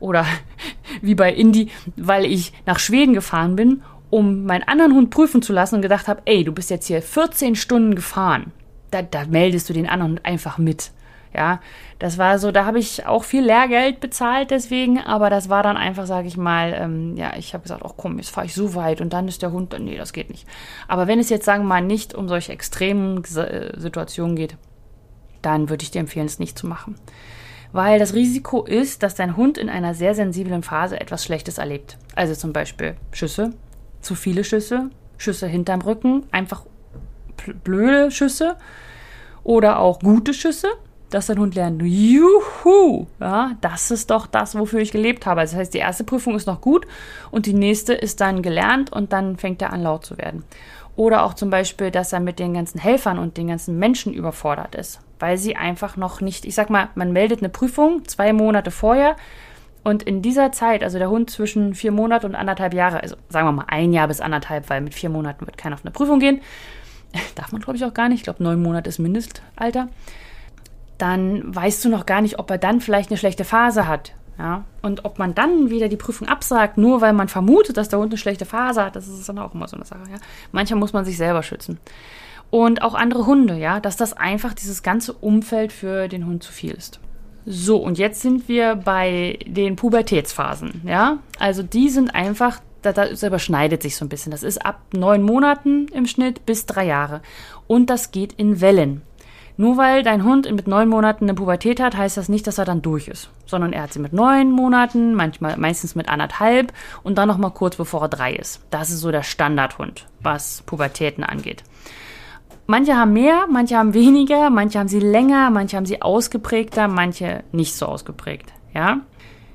[0.01, 0.27] Oder
[1.03, 5.53] wie bei Indy, weil ich nach Schweden gefahren bin, um meinen anderen Hund prüfen zu
[5.53, 8.53] lassen und gedacht habe, ey, du bist jetzt hier 14 Stunden gefahren.
[8.91, 10.93] Da, da meldest du den anderen Hund einfach mit.
[11.35, 11.61] Ja,
[11.99, 15.77] das war so, da habe ich auch viel Lehrgeld bezahlt deswegen, aber das war dann
[15.77, 18.75] einfach, sage ich mal, ähm, ja, ich habe gesagt, ach komm, jetzt fahre ich so
[18.75, 20.49] weit und dann ist der Hund, nee, das geht nicht.
[20.89, 24.57] Aber wenn es jetzt, sagen wir mal, nicht um solche extremen äh, Situationen geht,
[25.43, 26.97] dann würde ich dir empfehlen, es nicht zu machen
[27.72, 31.98] weil das Risiko ist, dass dein Hund in einer sehr sensiblen Phase etwas Schlechtes erlebt.
[32.14, 33.52] Also zum Beispiel Schüsse,
[34.00, 36.64] zu viele Schüsse, Schüsse hinterm Rücken, einfach
[37.64, 38.57] blöde Schüsse
[39.44, 40.68] oder auch gute Schüsse,
[41.11, 45.40] dass dein Hund lernt, juhu, ja, das ist doch das, wofür ich gelebt habe.
[45.40, 46.87] Also das heißt, die erste Prüfung ist noch gut
[47.31, 50.44] und die nächste ist dann gelernt und dann fängt er an laut zu werden.
[50.96, 54.74] Oder auch zum Beispiel, dass er mit den ganzen Helfern und den ganzen Menschen überfordert
[54.74, 58.70] ist weil sie einfach noch nicht, ich sag mal, man meldet eine Prüfung zwei Monate
[58.70, 59.16] vorher
[59.85, 63.46] und in dieser Zeit, also der Hund zwischen vier Monate und anderthalb Jahre, also sagen
[63.46, 66.20] wir mal ein Jahr bis anderthalb, weil mit vier Monaten wird keiner auf eine Prüfung
[66.20, 66.40] gehen,
[67.35, 69.88] darf man glaube ich auch gar nicht, ich glaube neun Monate ist Mindestalter,
[70.98, 74.12] dann weißt du noch gar nicht, ob er dann vielleicht eine schlechte Phase hat.
[74.37, 77.98] Ja, und ob man dann wieder die Prüfung absagt, nur weil man vermutet, dass der
[77.98, 80.02] Hund eine schlechte Phase hat, das ist dann auch immer so eine Sache.
[80.12, 80.18] Ja?
[80.52, 81.81] Manchmal muss man sich selber schützen
[82.51, 86.53] und auch andere Hunde, ja, dass das einfach dieses ganze Umfeld für den Hund zu
[86.53, 87.01] viel ist.
[87.45, 91.19] So, und jetzt sind wir bei den Pubertätsphasen, ja.
[91.39, 94.33] Also die sind einfach, da, das überschneidet sich so ein bisschen.
[94.33, 97.23] Das ist ab neun Monaten im Schnitt bis drei Jahre.
[97.67, 99.03] Und das geht in Wellen.
[99.57, 102.65] Nur weil dein Hund mit neun Monaten eine Pubertät hat, heißt das nicht, dass er
[102.65, 103.29] dann durch ist.
[103.45, 107.75] Sondern er hat sie mit neun Monaten, manchmal meistens mit anderthalb und dann nochmal kurz
[107.75, 108.61] bevor er drei ist.
[108.71, 111.65] Das ist so der Standardhund, was Pubertäten angeht.
[112.70, 117.42] Manche haben mehr, manche haben weniger, manche haben sie länger, manche haben sie ausgeprägter, manche
[117.50, 118.52] nicht so ausgeprägt.
[118.74, 119.00] Ja?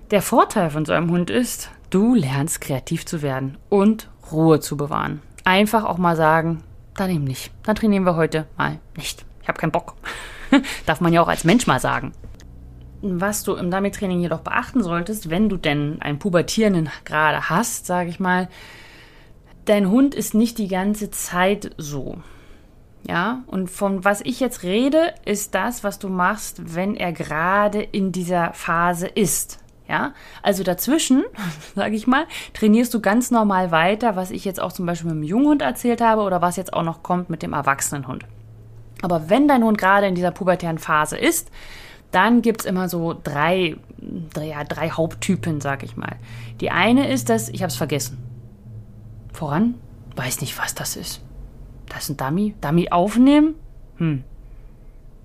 [0.09, 4.77] Der Vorteil von so einem Hund ist, du lernst kreativ zu werden und Ruhe zu
[4.77, 5.21] bewahren.
[5.43, 6.63] einfach auch mal sagen,
[6.95, 7.51] dann eben nicht.
[7.61, 9.23] Dann trainieren wir heute mal nicht.
[9.43, 9.93] Ich habe keinen Bock.
[10.87, 12.13] Darf man ja auch als Mensch mal sagen.
[13.03, 18.09] Was du im Dummy-Training jedoch beachten solltest, wenn du denn einen Pubertierenden gerade hast, sage
[18.09, 18.49] ich mal,
[19.65, 22.17] dein Hund ist nicht die ganze Zeit so.
[23.07, 27.81] Ja, und von was ich jetzt rede, ist das, was du machst, wenn er gerade
[27.81, 29.59] in dieser Phase ist.
[29.87, 31.23] Ja, also dazwischen,
[31.75, 35.23] sage ich mal, trainierst du ganz normal weiter, was ich jetzt auch zum Beispiel mit
[35.23, 38.25] dem Junghund erzählt habe oder was jetzt auch noch kommt mit dem Erwachsenenhund.
[39.01, 41.51] Aber wenn dein Hund gerade in dieser pubertären Phase ist,
[42.11, 43.75] dann gibt es immer so drei,
[44.37, 46.15] ja, drei Haupttypen, sag ich mal.
[46.61, 48.17] Die eine ist das, ich habe es vergessen.
[49.33, 49.75] Voran?
[50.15, 51.21] Weiß nicht, was das ist.
[51.93, 52.55] Das ist ein Dummy.
[52.61, 53.55] Dummy aufnehmen?
[53.97, 54.23] Hm.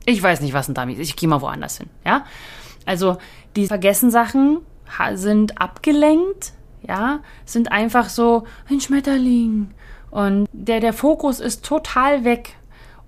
[0.05, 1.01] Ich weiß nicht, was ein Dummy ist.
[1.01, 1.89] Ich gehe mal woanders hin.
[2.05, 2.25] Ja?
[2.87, 3.19] Also,
[3.57, 4.59] die vergessen Sachen
[5.15, 6.53] sind abgelenkt,
[6.87, 9.71] ja, sind einfach so ein Schmetterling.
[10.11, 12.55] Und der, der Fokus ist total weg.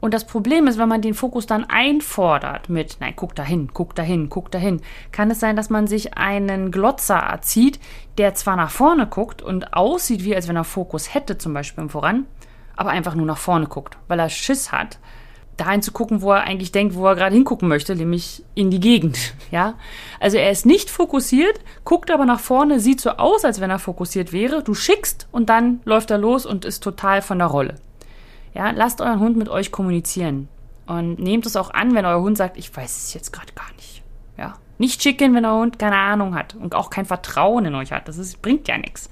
[0.01, 3.95] Und das Problem ist, wenn man den Fokus dann einfordert mit, nein, guck dahin, guck
[3.95, 4.81] dahin, guck dahin,
[5.13, 7.79] kann es sein, dass man sich einen Glotzer erzieht,
[8.17, 11.85] der zwar nach vorne guckt und aussieht, wie als wenn er Fokus hätte, zum Beispiel
[11.85, 12.27] im Voran,
[12.81, 14.99] aber einfach nur nach vorne guckt, weil er Schiss hat,
[15.59, 18.81] dahin zu gucken, wo er eigentlich denkt, wo er gerade hingucken möchte, nämlich in die
[18.81, 19.35] Gegend.
[19.51, 19.75] Ja,
[20.21, 23.81] also er ist nicht fokussiert, guckt aber nach vorne, sieht so aus, als wenn er
[23.81, 24.63] fokussiert wäre.
[24.63, 27.75] Du schickst und dann läuft er los und ist total von der Rolle.
[28.55, 30.49] Ja, lasst euren Hund mit euch kommunizieren.
[30.87, 33.71] Und nehmt es auch an, wenn euer Hund sagt, ich weiß es jetzt gerade gar
[33.75, 34.03] nicht.
[34.39, 34.55] Ja.
[34.79, 38.07] Nicht schicken, wenn euer Hund keine Ahnung hat und auch kein Vertrauen in euch hat.
[38.07, 39.11] Das ist, bringt ja nichts.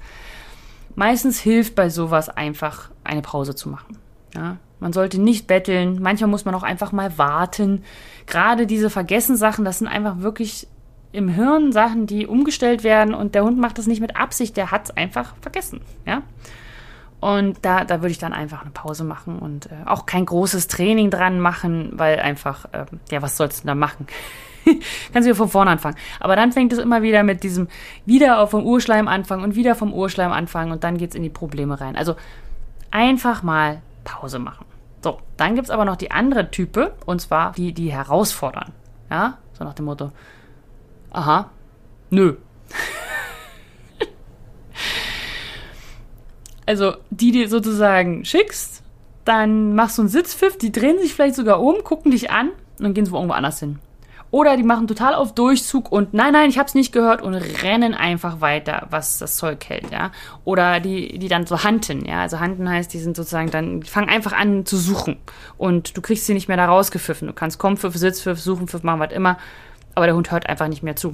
[0.99, 3.97] Meistens hilft bei sowas einfach, eine Pause zu machen.
[4.35, 4.57] Ja.
[4.81, 6.01] Man sollte nicht betteln.
[6.01, 7.85] Manchmal muss man auch einfach mal warten.
[8.27, 10.67] Gerade diese Vergessensachen, das sind einfach wirklich
[11.13, 14.71] im Hirn Sachen, die umgestellt werden und der Hund macht das nicht mit Absicht, der
[14.71, 15.79] hat es einfach vergessen.
[16.05, 16.21] Ja.
[17.21, 20.67] Und da, da würde ich dann einfach eine Pause machen und äh, auch kein großes
[20.67, 24.05] Training dran machen, weil einfach, äh, ja, was sollst du da machen?
[25.13, 25.95] Kannst du von vorne anfangen.
[26.19, 27.67] Aber dann fängt es immer wieder mit diesem
[28.05, 31.29] wieder vom Urschleim anfangen und wieder vom Urschleim anfangen und dann geht es in die
[31.29, 31.95] Probleme rein.
[31.95, 32.15] Also
[32.91, 34.65] einfach mal Pause machen.
[35.01, 38.73] So, dann gibt es aber noch die andere Type und zwar die, die herausfordern.
[39.09, 40.11] Ja, so nach dem Motto,
[41.11, 41.49] aha,
[42.09, 42.35] nö.
[46.65, 48.83] Also die dir sozusagen schickst,
[49.25, 52.83] dann machst du einen Sitzpfiff, die drehen sich vielleicht sogar um, gucken dich an und
[52.83, 53.79] dann gehen sie irgendwo anders hin.
[54.31, 57.95] Oder die machen total auf Durchzug und nein, nein, ich hab's nicht gehört und rennen
[57.95, 60.11] einfach weiter, was das Zeug hält, ja.
[60.45, 62.21] Oder die, die dann so hanten, ja.
[62.21, 65.17] Also hanten heißt, die sind sozusagen dann, die fangen einfach an zu suchen
[65.57, 67.27] und du kriegst sie nicht mehr da rausgepfiffen.
[67.27, 69.37] Du kannst Kompfiff, Sitzpfiff, Suchenpfiff machen, was immer,
[69.95, 71.13] aber der Hund hört einfach nicht mehr zu.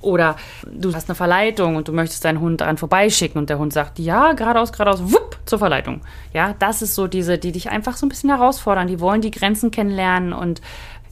[0.00, 0.36] Oder
[0.70, 3.98] du hast eine Verleitung und du möchtest deinen Hund daran vorbeischicken und der Hund sagt,
[3.98, 6.02] ja, geradeaus, geradeaus, wupp, zur Verleitung.
[6.32, 8.86] Ja, das ist so diese, die dich einfach so ein bisschen herausfordern.
[8.86, 10.60] Die wollen die Grenzen kennenlernen und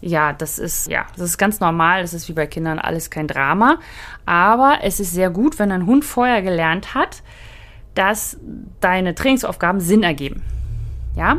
[0.00, 2.02] ja, das ist, ja, das ist ganz normal.
[2.02, 3.78] Das ist wie bei Kindern alles kein Drama.
[4.24, 7.22] Aber es ist sehr gut, wenn ein Hund vorher gelernt hat,
[7.94, 8.38] dass
[8.80, 10.42] deine Trainingsaufgaben Sinn ergeben.
[11.16, 11.38] Ja,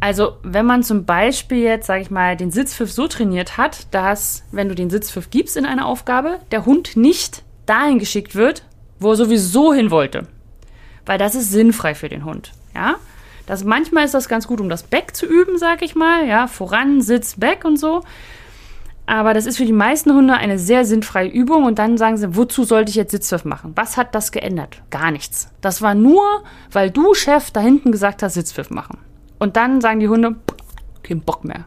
[0.00, 4.44] also, wenn man zum Beispiel jetzt, sage ich mal, den Sitzpfiff so trainiert hat, dass,
[4.52, 8.62] wenn du den Sitzpfiff gibst in einer Aufgabe, der Hund nicht dahin geschickt wird,
[9.00, 10.28] wo er sowieso hin wollte.
[11.04, 12.52] Weil das ist sinnfrei für den Hund.
[12.74, 12.96] Ja?
[13.48, 16.26] Das, manchmal ist das ganz gut, um das Back zu üben, sag ich mal.
[16.26, 18.02] Ja, voran, Sitz, Back und so.
[19.06, 22.36] Aber das ist für die meisten Hunde eine sehr sinnfreie Übung und dann sagen sie,
[22.36, 23.72] wozu sollte ich jetzt Sitzpfiff machen?
[23.74, 24.82] Was hat das geändert?
[24.90, 25.50] Gar nichts.
[25.62, 26.22] Das war nur,
[26.72, 28.98] weil du, Chef, da hinten gesagt hast, Sitzpfiff machen.
[29.38, 30.36] Und dann sagen die Hunde,
[31.02, 31.64] kein Bock mehr.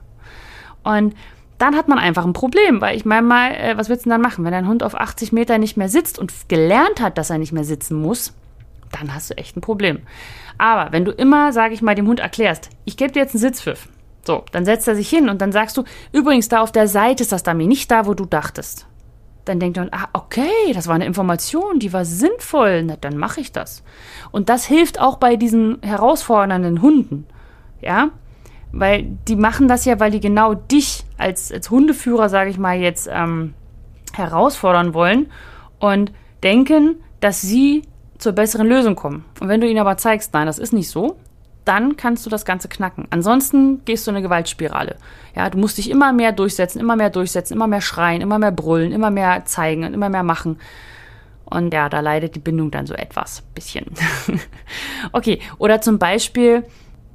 [0.83, 1.15] Und
[1.57, 4.21] dann hat man einfach ein Problem, weil ich meine mal, äh, was willst du denn
[4.21, 4.45] dann machen?
[4.45, 7.53] Wenn dein Hund auf 80 Meter nicht mehr sitzt und gelernt hat, dass er nicht
[7.53, 8.35] mehr sitzen muss,
[8.91, 9.99] dann hast du echt ein Problem.
[10.57, 13.41] Aber wenn du immer, sage ich mal, dem Hund erklärst, ich gebe dir jetzt einen
[13.41, 13.87] Sitzpfiff,
[14.23, 17.23] so, dann setzt er sich hin und dann sagst du, übrigens, da auf der Seite
[17.23, 18.85] ist das Dummy, nicht da, wo du dachtest.
[19.45, 23.41] Dann denkt er, ah, okay, das war eine Information, die war sinnvoll, na, dann mache
[23.41, 23.83] ich das.
[24.29, 27.25] Und das hilft auch bei diesen herausfordernden Hunden
[27.81, 28.11] ja,
[28.71, 32.77] weil die machen das ja, weil die genau dich als, als Hundeführer, sage ich mal,
[32.77, 33.53] jetzt ähm,
[34.13, 35.29] herausfordern wollen
[35.79, 36.11] und
[36.43, 37.83] denken, dass sie
[38.21, 39.25] zur besseren Lösung kommen.
[39.39, 41.17] Und wenn du ihnen aber zeigst, nein, das ist nicht so,
[41.65, 43.07] dann kannst du das Ganze knacken.
[43.09, 44.95] Ansonsten gehst du in eine Gewaltspirale.
[45.35, 48.51] Ja, du musst dich immer mehr durchsetzen, immer mehr durchsetzen, immer mehr schreien, immer mehr
[48.51, 50.59] brüllen, immer mehr zeigen und immer mehr machen.
[51.45, 53.85] Und ja, da leidet die Bindung dann so etwas, bisschen.
[55.11, 56.63] okay, oder zum Beispiel,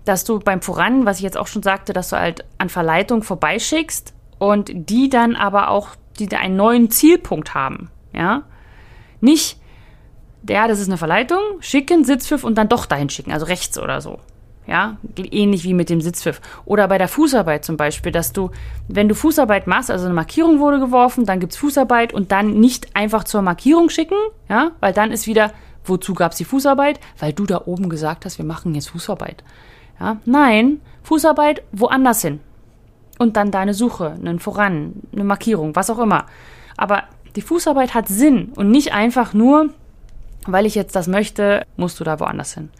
[0.05, 3.23] dass du beim Voran, was ich jetzt auch schon sagte, dass du halt an Verleitung
[3.23, 8.43] vorbeischickst und die dann aber auch die einen neuen Zielpunkt haben, ja?
[9.21, 9.59] Nicht
[10.49, 14.01] ja, das ist eine Verleitung, schicken, Sitzpfiff und dann doch dahin schicken, also rechts oder
[14.01, 14.19] so.
[14.67, 16.41] Ja, ähnlich wie mit dem Sitzpfiff.
[16.65, 18.51] Oder bei der Fußarbeit zum Beispiel, dass du,
[18.89, 22.59] wenn du Fußarbeit machst, also eine Markierung wurde geworfen, dann gibt es Fußarbeit und dann
[22.59, 24.17] nicht einfach zur Markierung schicken,
[24.49, 25.53] ja, weil dann ist wieder,
[25.85, 26.99] wozu gab es die Fußarbeit?
[27.19, 29.45] Weil du da oben gesagt hast, wir machen jetzt Fußarbeit.
[30.01, 32.41] Ja, nein, Fußarbeit woanders hin.
[33.19, 36.27] Und dann deine Suche, einen Voran, eine Markierung, was auch immer.
[36.77, 37.05] Aber
[37.37, 39.71] die Fußarbeit hat Sinn und nicht einfach nur,
[40.53, 42.71] weil ich jetzt das möchte, musst du da woanders hin.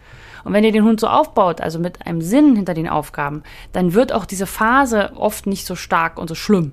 [0.43, 3.93] Und wenn ihr den Hund so aufbaut, also mit einem Sinn hinter den Aufgaben, dann
[3.93, 6.71] wird auch diese Phase oft nicht so stark und so schlimm.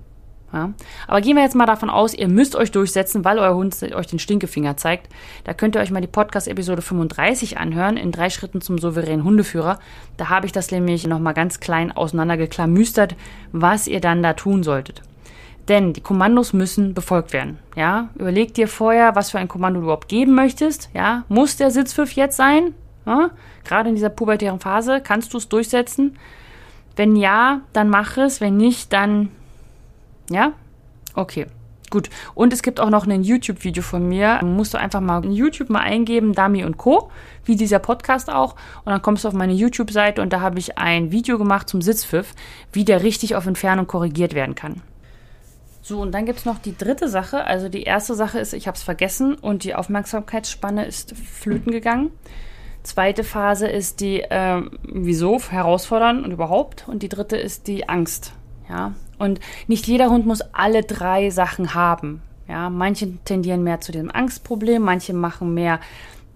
[0.54, 0.72] Ja?
[1.08, 4.06] Aber gehen wir jetzt mal davon aus, ihr müsst euch durchsetzen, weil euer Hund euch
[4.06, 5.12] den Stinkefinger zeigt.
[5.42, 9.80] Da könnt ihr euch mal die Podcast-Episode 35 anhören, in drei Schritten zum souveränen Hundeführer.
[10.16, 13.16] Da habe ich das nämlich nochmal ganz klein auseinandergeklamüstert,
[13.50, 15.02] was ihr dann da tun solltet.
[15.68, 17.58] Denn die Kommandos müssen befolgt werden.
[17.74, 20.90] Ja, überleg dir vorher, was für ein Kommando du überhaupt geben möchtest.
[20.94, 22.74] Ja, muss der Sitzpfiff jetzt sein?
[23.06, 23.30] Ja?
[23.64, 26.18] Gerade in dieser pubertären Phase, kannst du es durchsetzen?
[26.96, 28.40] Wenn ja, dann mach es.
[28.40, 29.30] Wenn nicht, dann
[30.30, 30.52] ja?
[31.14, 31.46] Okay.
[31.90, 32.10] Gut.
[32.34, 34.40] Und es gibt auch noch ein YouTube-Video von mir.
[34.42, 37.10] Musst du einfach mal in YouTube mal eingeben, Dami und Co.,
[37.44, 38.54] wie dieser Podcast auch.
[38.84, 41.82] Und dann kommst du auf meine YouTube-Seite und da habe ich ein Video gemacht zum
[41.82, 42.34] Sitzpfiff,
[42.72, 44.82] wie der richtig auf Entfernung korrigiert werden kann.
[45.86, 47.44] So, und dann gibt es noch die dritte Sache.
[47.44, 52.10] Also die erste Sache ist, ich habe es vergessen und die Aufmerksamkeitsspanne ist flöten gegangen.
[52.82, 56.88] Zweite Phase ist die, äh, wieso, herausfordern und überhaupt.
[56.88, 58.32] Und die dritte ist die Angst.
[58.66, 62.22] Ja, und nicht jeder Hund muss alle drei Sachen haben.
[62.48, 65.80] Ja, manche tendieren mehr zu dem Angstproblem, manche machen mehr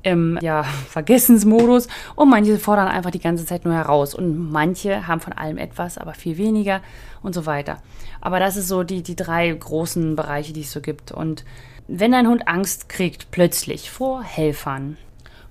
[0.03, 4.15] im ja, Vergessensmodus und manche fordern einfach die ganze Zeit nur heraus.
[4.15, 6.81] Und manche haben von allem etwas, aber viel weniger
[7.23, 7.79] und so weiter.
[8.21, 11.13] Aber das ist so die, die drei großen Bereiche, die es so gibt.
[11.13, 11.45] Und
[11.87, 14.97] wenn ein Hund Angst kriegt, plötzlich vor Helfern,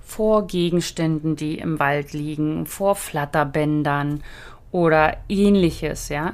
[0.03, 4.23] vor Gegenständen, die im Wald liegen, vor Flatterbändern
[4.71, 6.33] oder ähnliches, ja.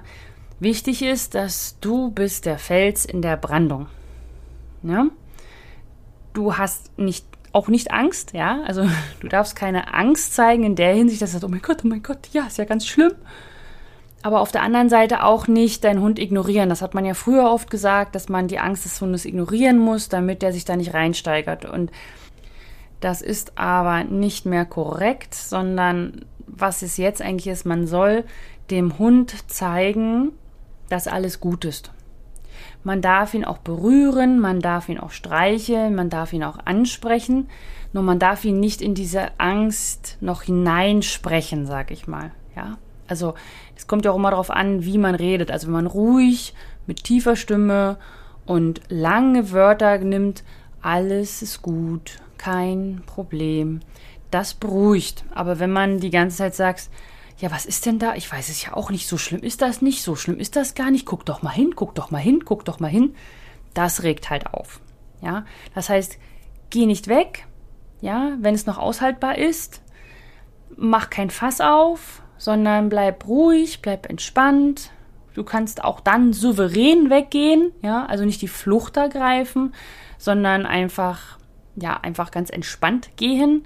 [0.59, 3.87] Wichtig ist, dass du bist der Fels in der Brandung.
[4.83, 5.07] Ja?
[6.33, 8.61] Du hast nicht, auch nicht Angst, ja.
[8.65, 8.85] Also
[9.21, 11.87] du darfst keine Angst zeigen in der Hinsicht, dass du sagst, oh mein Gott, oh
[11.87, 13.13] mein Gott, ja, ist ja ganz schlimm.
[14.21, 16.69] Aber auf der anderen Seite auch nicht deinen Hund ignorieren.
[16.69, 20.07] Das hat man ja früher oft gesagt, dass man die Angst des Hundes ignorieren muss,
[20.07, 21.65] damit der sich da nicht reinsteigert.
[21.65, 21.91] Und
[23.01, 28.23] das ist aber nicht mehr korrekt, sondern was es jetzt eigentlich ist, man soll
[28.71, 30.31] dem Hund zeigen,
[30.87, 31.91] dass alles gut ist.
[32.83, 37.49] Man darf ihn auch berühren, man darf ihn auch streicheln, man darf ihn auch ansprechen,
[37.93, 42.31] nur man darf ihn nicht in diese Angst noch hineinsprechen, sag ich mal.
[42.55, 43.35] Ja, also
[43.75, 45.49] es kommt ja auch immer darauf an, wie man redet.
[45.49, 46.53] Also wenn man ruhig
[46.85, 47.97] mit tiefer Stimme
[48.45, 50.43] und lange Wörter nimmt,
[50.81, 53.79] alles ist gut, kein Problem.
[54.31, 55.23] Das beruhigt.
[55.33, 56.89] Aber wenn man die ganze Zeit sagt,
[57.37, 58.15] ja, was ist denn da?
[58.15, 59.07] Ich weiß es ja auch nicht.
[59.07, 60.03] So schlimm ist das nicht.
[60.03, 61.05] So schlimm ist das gar nicht.
[61.05, 63.15] Guck doch mal hin, guck doch mal hin, guck doch mal hin.
[63.73, 64.79] Das regt halt auf.
[65.21, 66.17] Ja, das heißt,
[66.69, 67.47] geh nicht weg.
[68.01, 69.81] Ja, wenn es noch aushaltbar ist,
[70.75, 74.91] mach kein Fass auf, sondern bleib ruhig, bleib entspannt.
[75.33, 77.71] Du kannst auch dann souverän weggehen.
[77.81, 79.73] Ja, also nicht die Flucht ergreifen,
[80.17, 81.39] sondern einfach,
[81.75, 83.65] ja, einfach ganz entspannt gehen.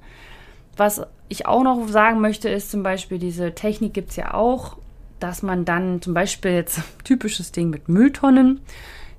[0.77, 4.77] Was ich auch noch sagen möchte, ist zum Beispiel, diese Technik gibt es ja auch,
[5.19, 8.61] dass man dann zum Beispiel jetzt typisches Ding mit Mülltonnen,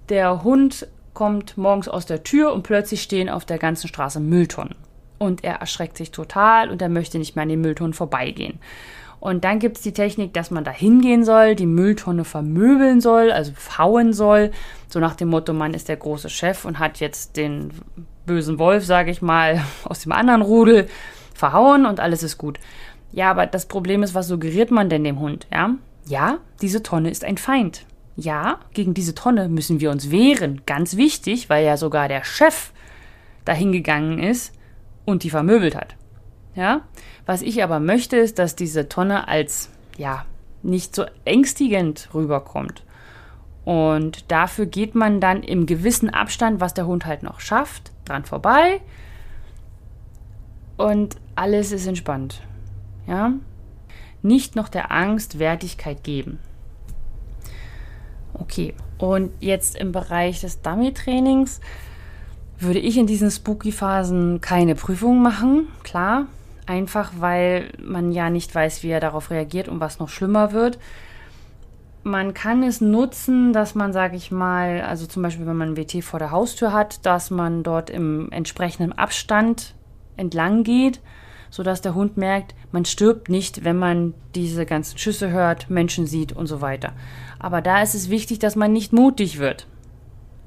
[0.09, 4.77] der Hund kommt morgens aus der Tür und plötzlich stehen auf der ganzen Straße Mülltonnen.
[5.18, 8.61] Und er erschreckt sich total und er möchte nicht mehr an den Mülltonnen vorbeigehen.
[9.21, 13.33] Und dann gibt es die Technik, dass man da hingehen soll, die Mülltonne vermöbeln soll,
[13.33, 14.53] also hauen soll.
[14.88, 17.73] So nach dem Motto, man ist der große Chef und hat jetzt den
[18.27, 20.88] bösen Wolf, sage ich mal, aus dem anderen Rudel
[21.38, 22.59] verhauen und alles ist gut.
[23.12, 25.46] Ja, aber das Problem ist, was suggeriert man denn dem Hund?
[25.53, 25.74] Ja,
[26.07, 27.87] ja, diese Tonne ist ein Feind.
[28.16, 30.62] Ja, gegen diese Tonne müssen wir uns wehren.
[30.66, 32.72] Ganz wichtig, weil ja sogar der Chef
[33.44, 34.53] dahingegangen ist
[35.05, 35.94] und die vermöbelt hat.
[36.55, 36.83] Ja,
[37.27, 40.24] was ich aber möchte, ist, dass diese Tonne als, ja,
[40.62, 42.83] nicht so ängstigend rüberkommt.
[43.64, 48.24] Und dafür geht man dann im gewissen Abstand, was der Hund halt noch schafft, dran
[48.24, 48.81] vorbei.
[50.77, 52.42] Und alles ist entspannt.
[53.07, 53.33] Ja?
[54.23, 56.38] Nicht noch der Angst Wertigkeit geben.
[58.35, 61.60] Okay, und jetzt im Bereich des Dummy-Trainings
[62.58, 66.27] würde ich in diesen Spooky-Phasen keine Prüfungen machen, klar.
[66.67, 70.79] Einfach weil man ja nicht weiß, wie er darauf reagiert und was noch schlimmer wird.
[72.02, 75.77] Man kann es nutzen, dass man, sage ich mal, also zum Beispiel, wenn man ein
[75.77, 79.75] WT vor der Haustür hat, dass man dort im entsprechenden Abstand
[80.17, 81.00] entlang geht,
[81.51, 86.33] sodass der Hund merkt, man stirbt nicht, wenn man diese ganzen Schüsse hört, Menschen sieht
[86.33, 86.92] und so weiter.
[87.38, 89.67] Aber da ist es wichtig, dass man nicht mutig wird.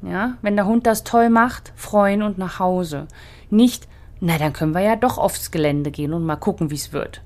[0.02, 3.08] Ja, wenn der Hund das toll macht, freuen und nach Hause.
[3.49, 3.88] Nicht,
[4.20, 7.22] na, dann können wir ja doch aufs Gelände gehen und mal gucken, wie es wird.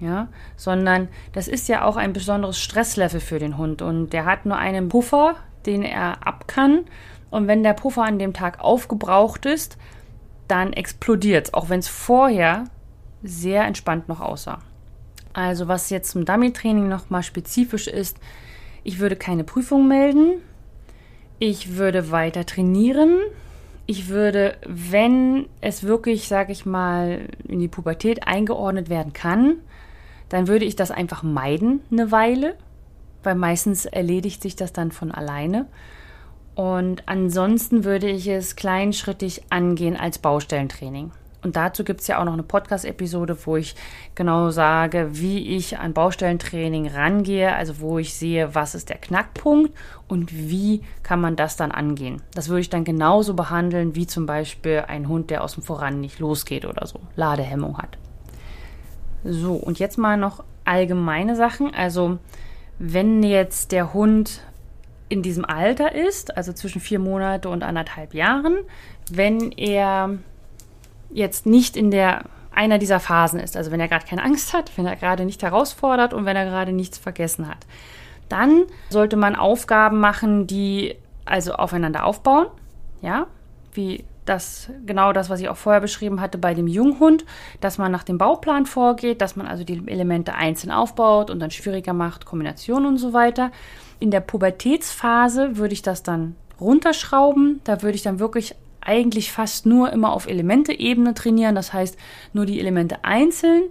[0.00, 4.46] Ja, sondern das ist ja auch ein besonderes Stresslevel für den Hund und der hat
[4.46, 5.36] nur einen Puffer,
[5.66, 6.86] den er ab kann.
[7.30, 9.76] Und wenn der Puffer an dem Tag aufgebraucht ist,
[10.48, 12.64] dann explodiert es, auch wenn es vorher
[13.22, 14.60] sehr entspannt noch aussah.
[15.32, 18.18] Also was jetzt zum Dummy-Training nochmal spezifisch ist,
[18.82, 20.40] ich würde keine Prüfung melden,
[21.38, 23.18] ich würde weiter trainieren,
[23.86, 29.56] ich würde, wenn es wirklich, sage ich mal, in die Pubertät eingeordnet werden kann,
[30.28, 32.56] dann würde ich das einfach meiden eine Weile,
[33.22, 35.66] weil meistens erledigt sich das dann von alleine.
[36.54, 41.10] Und ansonsten würde ich es kleinschrittig angehen als Baustellentraining.
[41.42, 43.74] Und dazu gibt es ja auch noch eine Podcast-Episode, wo ich
[44.14, 49.72] genau sage, wie ich an Baustellentraining rangehe, also wo ich sehe, was ist der Knackpunkt
[50.06, 52.20] und wie kann man das dann angehen.
[52.34, 56.00] Das würde ich dann genauso behandeln wie zum Beispiel ein Hund, der aus dem Voran
[56.00, 57.96] nicht losgeht oder so, Ladehemmung hat.
[59.24, 61.74] So, und jetzt mal noch allgemeine Sachen.
[61.74, 62.18] Also,
[62.78, 64.42] wenn jetzt der Hund
[65.08, 68.58] in diesem Alter ist, also zwischen vier Monate und anderthalb Jahren,
[69.10, 70.18] wenn er
[71.12, 74.72] jetzt nicht in der einer dieser Phasen ist, also wenn er gerade keine Angst hat,
[74.76, 77.58] wenn er gerade nicht herausfordert und wenn er gerade nichts vergessen hat,
[78.28, 82.46] dann sollte man Aufgaben machen, die also aufeinander aufbauen,
[83.02, 83.26] ja,
[83.72, 87.24] wie das genau das, was ich auch vorher beschrieben hatte bei dem Junghund,
[87.60, 91.50] dass man nach dem Bauplan vorgeht, dass man also die Elemente einzeln aufbaut und dann
[91.50, 93.50] schwieriger macht, Kombination und so weiter.
[93.98, 97.60] In der Pubertätsphase würde ich das dann runterschrauben.
[97.64, 101.96] Da würde ich dann wirklich eigentlich fast nur immer auf Elemente-Ebene trainieren, das heißt
[102.32, 103.64] nur die Elemente einzeln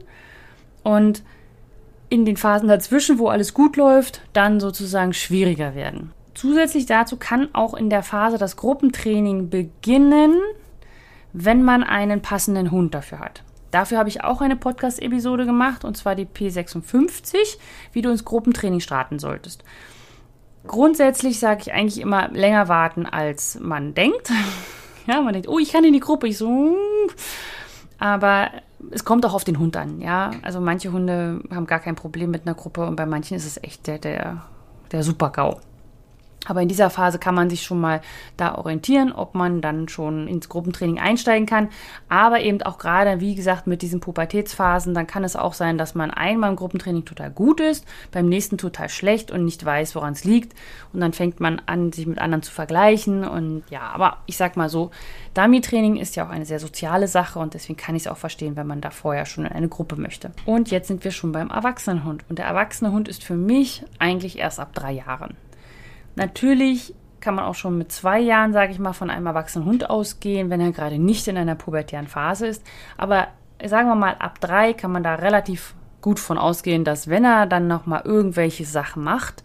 [0.84, 1.24] und
[2.10, 6.12] in den Phasen dazwischen, wo alles gut läuft, dann sozusagen schwieriger werden.
[6.34, 10.38] Zusätzlich dazu kann auch in der Phase das Gruppentraining beginnen,
[11.34, 13.44] wenn man einen passenden Hund dafür hat.
[13.72, 17.36] Dafür habe ich auch eine Podcast-Episode gemacht, und zwar die P56,
[17.94, 19.64] wie du ins Gruppentraining starten solltest.
[20.66, 24.32] Grundsätzlich sage ich eigentlich immer länger warten, als man denkt.
[25.10, 26.28] Ja, man denkt, oh, ich kann in die Gruppe.
[26.28, 26.78] Ich so,
[27.98, 28.52] aber
[28.92, 30.32] es kommt auch auf den Hund an, ja.
[30.44, 33.62] Also manche Hunde haben gar kein Problem mit einer Gruppe und bei manchen ist es
[33.64, 34.46] echt der, der,
[34.92, 35.60] der Super-GAU.
[36.48, 38.02] Aber in dieser Phase kann man sich schon mal
[38.38, 41.70] da orientieren, ob man dann schon ins Gruppentraining einsteigen kann.
[42.08, 45.96] Aber eben auch gerade, wie gesagt, mit diesen Pubertätsphasen, dann kann es auch sein, dass
[45.96, 50.14] man einmal im Gruppentraining total gut ist, beim nächsten total schlecht und nicht weiß, woran
[50.14, 50.58] es liegt.
[50.94, 53.28] Und dann fängt man an, sich mit anderen zu vergleichen.
[53.28, 54.92] Und ja, aber ich sag mal so,
[55.34, 58.56] Dummy-Training ist ja auch eine sehr soziale Sache und deswegen kann ich es auch verstehen,
[58.56, 60.32] wenn man da vorher schon in eine Gruppe möchte.
[60.46, 62.24] Und jetzt sind wir schon beim Erwachsenenhund.
[62.30, 65.36] Und der erwachsene Hund ist für mich eigentlich erst ab drei Jahren.
[66.16, 69.90] Natürlich kann man auch schon mit zwei Jahren, sage ich mal, von einem erwachsenen Hund
[69.90, 72.64] ausgehen, wenn er gerade nicht in einer pubertären Phase ist.
[72.98, 73.28] Aber
[73.66, 77.46] sagen wir mal, ab drei kann man da relativ gut von ausgehen, dass wenn er
[77.46, 79.44] dann nochmal irgendwelche Sachen macht,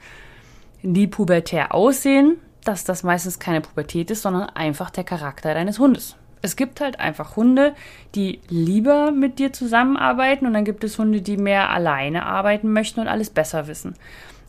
[0.83, 6.17] die pubertär aussehen, dass das meistens keine Pubertät ist, sondern einfach der Charakter deines Hundes.
[6.43, 7.75] Es gibt halt einfach Hunde,
[8.15, 13.01] die lieber mit dir zusammenarbeiten und dann gibt es Hunde, die mehr alleine arbeiten möchten
[13.01, 13.95] und alles besser wissen.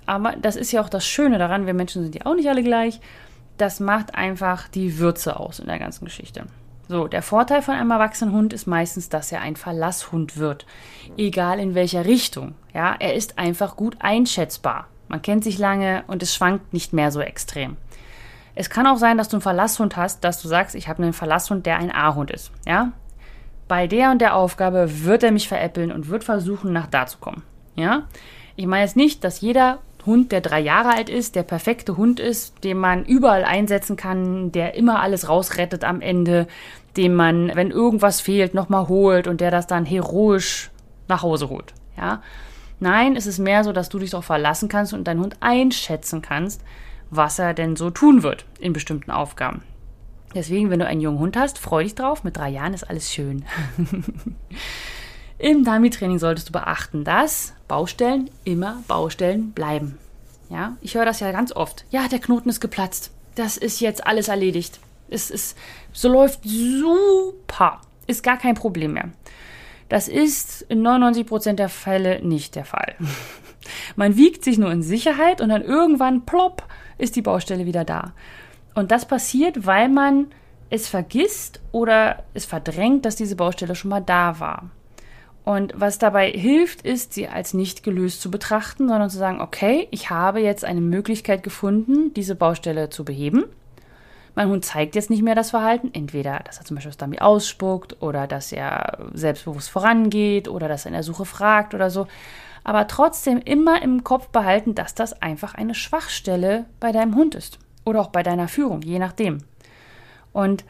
[0.05, 2.63] Aber das ist ja auch das Schöne daran, wir Menschen sind ja auch nicht alle
[2.63, 2.99] gleich.
[3.57, 6.45] Das macht einfach die Würze aus in der ganzen Geschichte.
[6.87, 10.65] So, der Vorteil von einem erwachsenen Hund ist meistens, dass er ein Verlasshund wird.
[11.17, 12.53] Egal in welcher Richtung.
[12.73, 14.87] Ja, er ist einfach gut einschätzbar.
[15.07, 17.77] Man kennt sich lange und es schwankt nicht mehr so extrem.
[18.53, 21.13] Es kann auch sein, dass du einen Verlasshund hast, dass du sagst, ich habe einen
[21.13, 22.51] Verlasshund, der ein A-Hund ist.
[22.65, 22.91] Ja?
[23.67, 27.17] Bei der und der Aufgabe wird er mich veräppeln und wird versuchen, nach da zu
[27.17, 27.43] kommen.
[27.75, 28.03] Ja?
[28.55, 32.19] Ich meine jetzt nicht, dass jeder Hund, der drei Jahre alt ist, der perfekte Hund
[32.19, 36.47] ist, den man überall einsetzen kann, der immer alles rausrettet am Ende,
[36.97, 40.71] den man, wenn irgendwas fehlt, nochmal holt und der das dann heroisch
[41.07, 41.73] nach Hause holt.
[41.97, 42.21] Ja?
[42.79, 46.21] Nein, es ist mehr so, dass du dich darauf verlassen kannst und deinen Hund einschätzen
[46.21, 46.61] kannst,
[47.09, 49.61] was er denn so tun wird in bestimmten Aufgaben.
[50.33, 52.25] Deswegen, wenn du einen jungen Hund hast, freu dich drauf.
[52.25, 53.45] Mit drei Jahren ist alles schön.
[55.37, 59.97] Im Dummy-Training solltest du beachten, dass Baustellen immer Baustellen bleiben.
[60.49, 61.85] Ja, ich höre das ja ganz oft.
[61.89, 63.11] Ja, der Knoten ist geplatzt.
[63.35, 64.79] Das ist jetzt alles erledigt.
[65.09, 65.57] Es ist,
[65.91, 67.81] so läuft super.
[68.07, 69.09] Ist gar kein Problem mehr.
[69.89, 72.95] Das ist in 99% der Fälle nicht der Fall.
[73.95, 76.63] Man wiegt sich nur in Sicherheit und dann irgendwann plopp
[76.97, 78.13] ist die Baustelle wieder da.
[78.73, 80.27] Und das passiert, weil man
[80.69, 84.69] es vergisst oder es verdrängt, dass diese Baustelle schon mal da war.
[85.45, 89.87] Und was dabei hilft, ist, sie als nicht gelöst zu betrachten, sondern zu sagen, okay,
[89.91, 93.45] ich habe jetzt eine Möglichkeit gefunden, diese Baustelle zu beheben.
[94.33, 97.19] Mein Hund zeigt jetzt nicht mehr das Verhalten, entweder, dass er zum Beispiel das Dummy
[97.19, 102.07] ausspuckt oder dass er selbstbewusst vorangeht oder dass er in der Suche fragt oder so.
[102.63, 107.59] Aber trotzdem immer im Kopf behalten, dass das einfach eine Schwachstelle bei deinem Hund ist.
[107.85, 109.43] Oder auch bei deiner Führung, je nachdem.
[110.33, 110.65] Und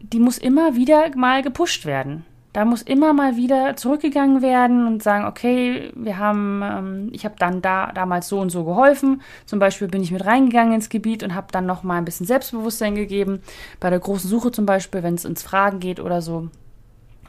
[0.00, 2.26] die muss immer wieder mal gepusht werden.
[2.52, 7.34] Da muss immer mal wieder zurückgegangen werden und sagen, okay, wir haben, ähm, ich habe
[7.38, 9.22] dann da damals so und so geholfen.
[9.46, 12.26] Zum Beispiel bin ich mit reingegangen ins Gebiet und habe dann noch mal ein bisschen
[12.26, 13.40] Selbstbewusstsein gegeben.
[13.80, 16.48] Bei der großen Suche zum Beispiel, wenn es ins Fragen geht oder so.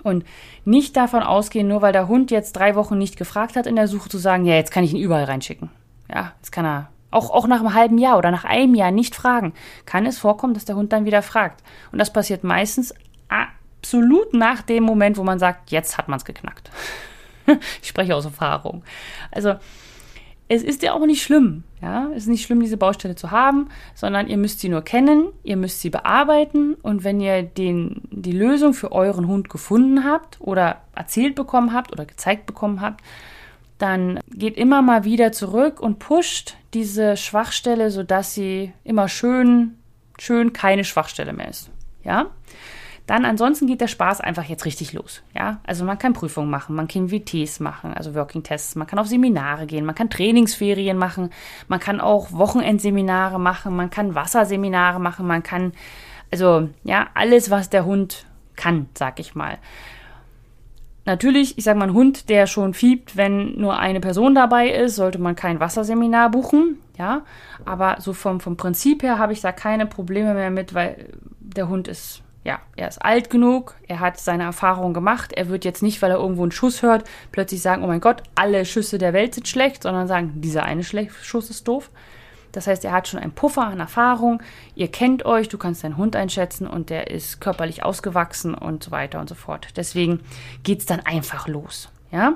[0.03, 0.25] Und
[0.65, 3.87] nicht davon ausgehen, nur weil der Hund jetzt drei Wochen nicht gefragt hat in der
[3.87, 5.69] Suche, zu sagen, ja, jetzt kann ich ihn überall reinschicken.
[6.13, 9.15] Ja, jetzt kann er auch, auch nach einem halben Jahr oder nach einem Jahr nicht
[9.15, 9.53] fragen.
[9.85, 11.63] Kann es vorkommen, dass der Hund dann wieder fragt.
[11.91, 12.93] Und das passiert meistens
[13.83, 16.71] absolut nach dem Moment, wo man sagt, jetzt hat man es geknackt.
[17.81, 18.81] ich spreche aus Erfahrung.
[19.29, 19.55] Also
[20.47, 21.65] es ist ja auch nicht schlimm.
[21.81, 25.27] Ja, es ist nicht schlimm, diese Baustelle zu haben, sondern ihr müsst sie nur kennen,
[25.43, 30.39] ihr müsst sie bearbeiten und wenn ihr den, die Lösung für euren Hund gefunden habt
[30.39, 33.01] oder erzählt bekommen habt oder gezeigt bekommen habt,
[33.79, 39.77] dann geht immer mal wieder zurück und pusht diese Schwachstelle, sodass sie immer schön,
[40.17, 41.69] schön keine Schwachstelle mehr ist.
[42.05, 42.27] Ja?
[43.05, 45.23] Dann ansonsten geht der Spaß einfach jetzt richtig los.
[45.35, 48.97] Ja, also man kann Prüfungen machen, man kann WTs machen, also Working Tests, man kann
[48.97, 51.29] auf Seminare gehen, man kann Trainingsferien machen,
[51.67, 55.73] man kann auch Wochenendseminare machen, man kann Wasserseminare machen, man kann,
[56.31, 58.25] also ja, alles, was der Hund
[58.55, 59.57] kann, sag ich mal.
[61.05, 64.95] Natürlich, ich sage mal, ein Hund, der schon fiebt, wenn nur eine Person dabei ist,
[64.95, 67.23] sollte man kein Wasserseminar buchen, ja.
[67.65, 71.09] Aber so vom, vom Prinzip her habe ich da keine Probleme mehr mit, weil
[71.41, 75.63] der Hund ist ja, er ist alt genug, er hat seine Erfahrung gemacht, er wird
[75.63, 78.97] jetzt nicht, weil er irgendwo einen Schuss hört, plötzlich sagen, oh mein Gott, alle Schüsse
[78.97, 81.89] der Welt sind schlecht, sondern sagen, dieser eine Schuss ist doof.
[82.51, 84.41] Das heißt, er hat schon einen Puffer an Erfahrung,
[84.75, 88.91] ihr kennt euch, du kannst deinen Hund einschätzen und der ist körperlich ausgewachsen und so
[88.91, 89.69] weiter und so fort.
[89.75, 90.19] Deswegen
[90.63, 92.33] geht es dann einfach los, ja.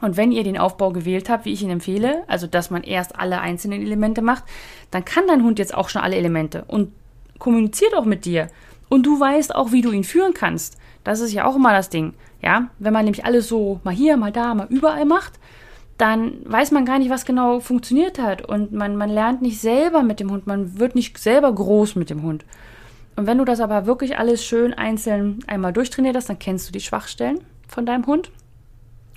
[0.00, 3.18] Und wenn ihr den Aufbau gewählt habt, wie ich ihn empfehle, also dass man erst
[3.18, 4.44] alle einzelnen Elemente macht,
[4.90, 6.92] dann kann dein Hund jetzt auch schon alle Elemente und
[7.38, 8.48] kommuniziert auch mit dir.
[8.94, 10.78] Und du weißt auch, wie du ihn führen kannst.
[11.02, 12.14] Das ist ja auch immer das Ding.
[12.40, 15.32] Ja, wenn man nämlich alles so mal hier, mal da, mal überall macht,
[15.98, 18.42] dann weiß man gar nicht, was genau funktioniert hat.
[18.42, 22.08] Und man, man lernt nicht selber mit dem Hund, man wird nicht selber groß mit
[22.08, 22.44] dem Hund.
[23.16, 26.72] Und wenn du das aber wirklich alles schön einzeln einmal durchtrainiert hast, dann kennst du
[26.72, 28.30] die Schwachstellen von deinem Hund.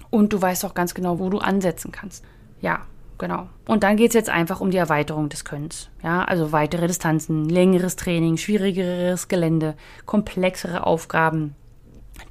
[0.10, 2.26] Und du weißt auch ganz genau, wo du ansetzen kannst.
[2.62, 2.88] Ja,
[3.18, 3.50] Genau.
[3.66, 5.90] Und dann geht es jetzt einfach um die Erweiterung des Könnens.
[6.04, 11.56] Ja, also weitere Distanzen, längeres Training, schwierigeres Gelände, komplexere Aufgaben,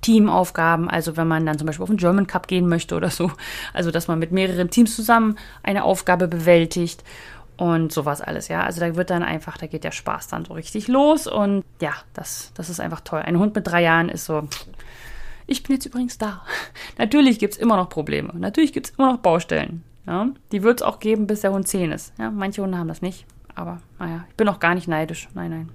[0.01, 3.30] Teamaufgaben, also wenn man dann zum Beispiel auf den German Cup gehen möchte oder so.
[3.72, 7.03] Also dass man mit mehreren Teams zusammen eine Aufgabe bewältigt
[7.57, 8.62] und sowas alles, ja.
[8.62, 11.95] Also da wird dann einfach, da geht der Spaß dann so richtig los und ja,
[12.14, 13.20] das, das ist einfach toll.
[13.20, 14.47] Ein Hund mit drei Jahren ist so,
[15.47, 16.43] ich bin jetzt übrigens da.
[16.99, 18.32] Natürlich gibt es immer noch Probleme.
[18.37, 19.82] Natürlich gibt es immer noch Baustellen.
[20.07, 22.13] Ja, die wird es auch geben, bis der Hund 10 ist.
[22.19, 23.27] Ja, manche Hunde haben das nicht.
[23.55, 25.29] Aber naja, ich bin auch gar nicht neidisch.
[25.35, 25.69] Nein,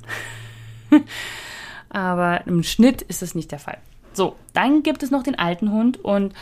[0.90, 1.04] nein.
[1.90, 3.78] aber im Schnitt ist es nicht der Fall.
[4.14, 6.34] So, dann gibt es noch den alten Hund und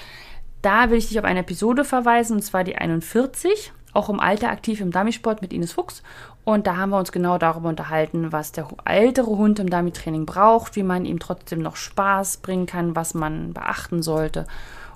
[0.62, 4.50] da will ich dich auf eine Episode verweisen, und zwar die 41, auch im Alter
[4.50, 6.04] aktiv im Dummy-Sport mit Ines Fuchs.
[6.44, 10.76] Und da haben wir uns genau darüber unterhalten, was der ältere Hund im Dummy-Training braucht,
[10.76, 14.48] wie man ihm trotzdem noch Spaß bringen kann, was man beachten sollte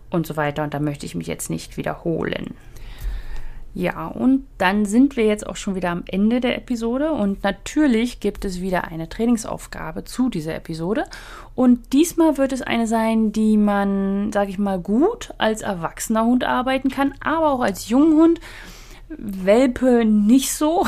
[0.10, 0.64] und so weiter.
[0.64, 2.56] Und da möchte ich mich jetzt nicht wiederholen.
[3.76, 8.20] Ja, und dann sind wir jetzt auch schon wieder am Ende der Episode und natürlich
[8.20, 11.06] gibt es wieder eine Trainingsaufgabe zu dieser Episode
[11.56, 16.44] und diesmal wird es eine sein, die man, sage ich mal, gut als erwachsener Hund
[16.44, 18.40] arbeiten kann, aber auch als Junghund.
[19.16, 20.88] Welpe nicht so,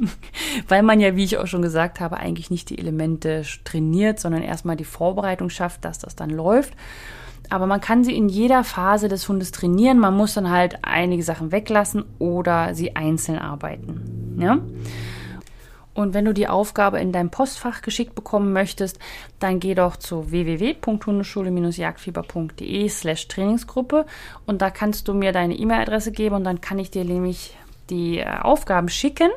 [0.68, 4.42] weil man ja, wie ich auch schon gesagt habe, eigentlich nicht die Elemente trainiert, sondern
[4.42, 6.72] erstmal die Vorbereitung schafft, dass das dann läuft
[7.52, 9.98] aber man kann sie in jeder Phase des Hundes trainieren.
[9.98, 14.38] Man muss dann halt einige Sachen weglassen oder sie einzeln arbeiten.
[14.38, 14.58] Ja?
[15.92, 18.98] Und wenn du die Aufgabe in deinem Postfach geschickt bekommen möchtest,
[19.38, 24.06] dann geh doch zu www.hundeschule-jagdfieber.de slash Trainingsgruppe
[24.46, 27.54] und da kannst du mir deine E-Mail-Adresse geben und dann kann ich dir nämlich
[27.90, 29.28] die äh, Aufgaben schicken.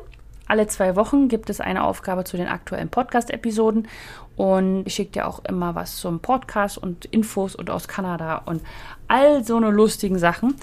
[0.48, 3.88] Alle zwei Wochen gibt es eine Aufgabe zu den aktuellen Podcast-Episoden
[4.36, 8.62] und ich schicke dir auch immer was zum Podcast und Infos und aus Kanada und
[9.08, 10.54] all so eine lustigen Sachen.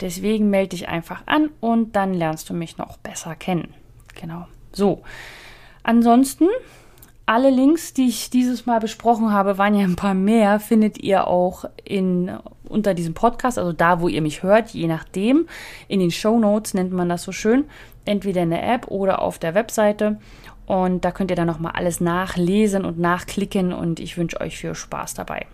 [0.00, 3.74] Deswegen melde dich einfach an und dann lernst du mich noch besser kennen.
[4.14, 4.46] Genau.
[4.72, 5.02] So.
[5.82, 6.48] Ansonsten
[7.24, 11.28] Alle Links, die ich dieses Mal besprochen habe, waren ja ein paar mehr, findet ihr
[11.28, 12.36] auch in,
[12.68, 15.46] unter diesem Podcast, also da, wo ihr mich hört, je nachdem.
[15.86, 17.64] In den Show Notes nennt man das so schön.
[18.04, 20.18] Entweder in der App oder auf der Webseite.
[20.72, 24.74] Und da könnt ihr dann nochmal alles nachlesen und nachklicken und ich wünsche euch viel
[24.74, 25.44] Spaß dabei.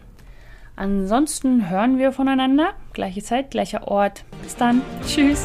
[0.76, 2.74] Ansonsten hören wir voneinander.
[2.92, 4.22] Gleiche Zeit, gleicher Ort.
[4.44, 4.80] Bis dann.
[5.04, 5.44] Tschüss.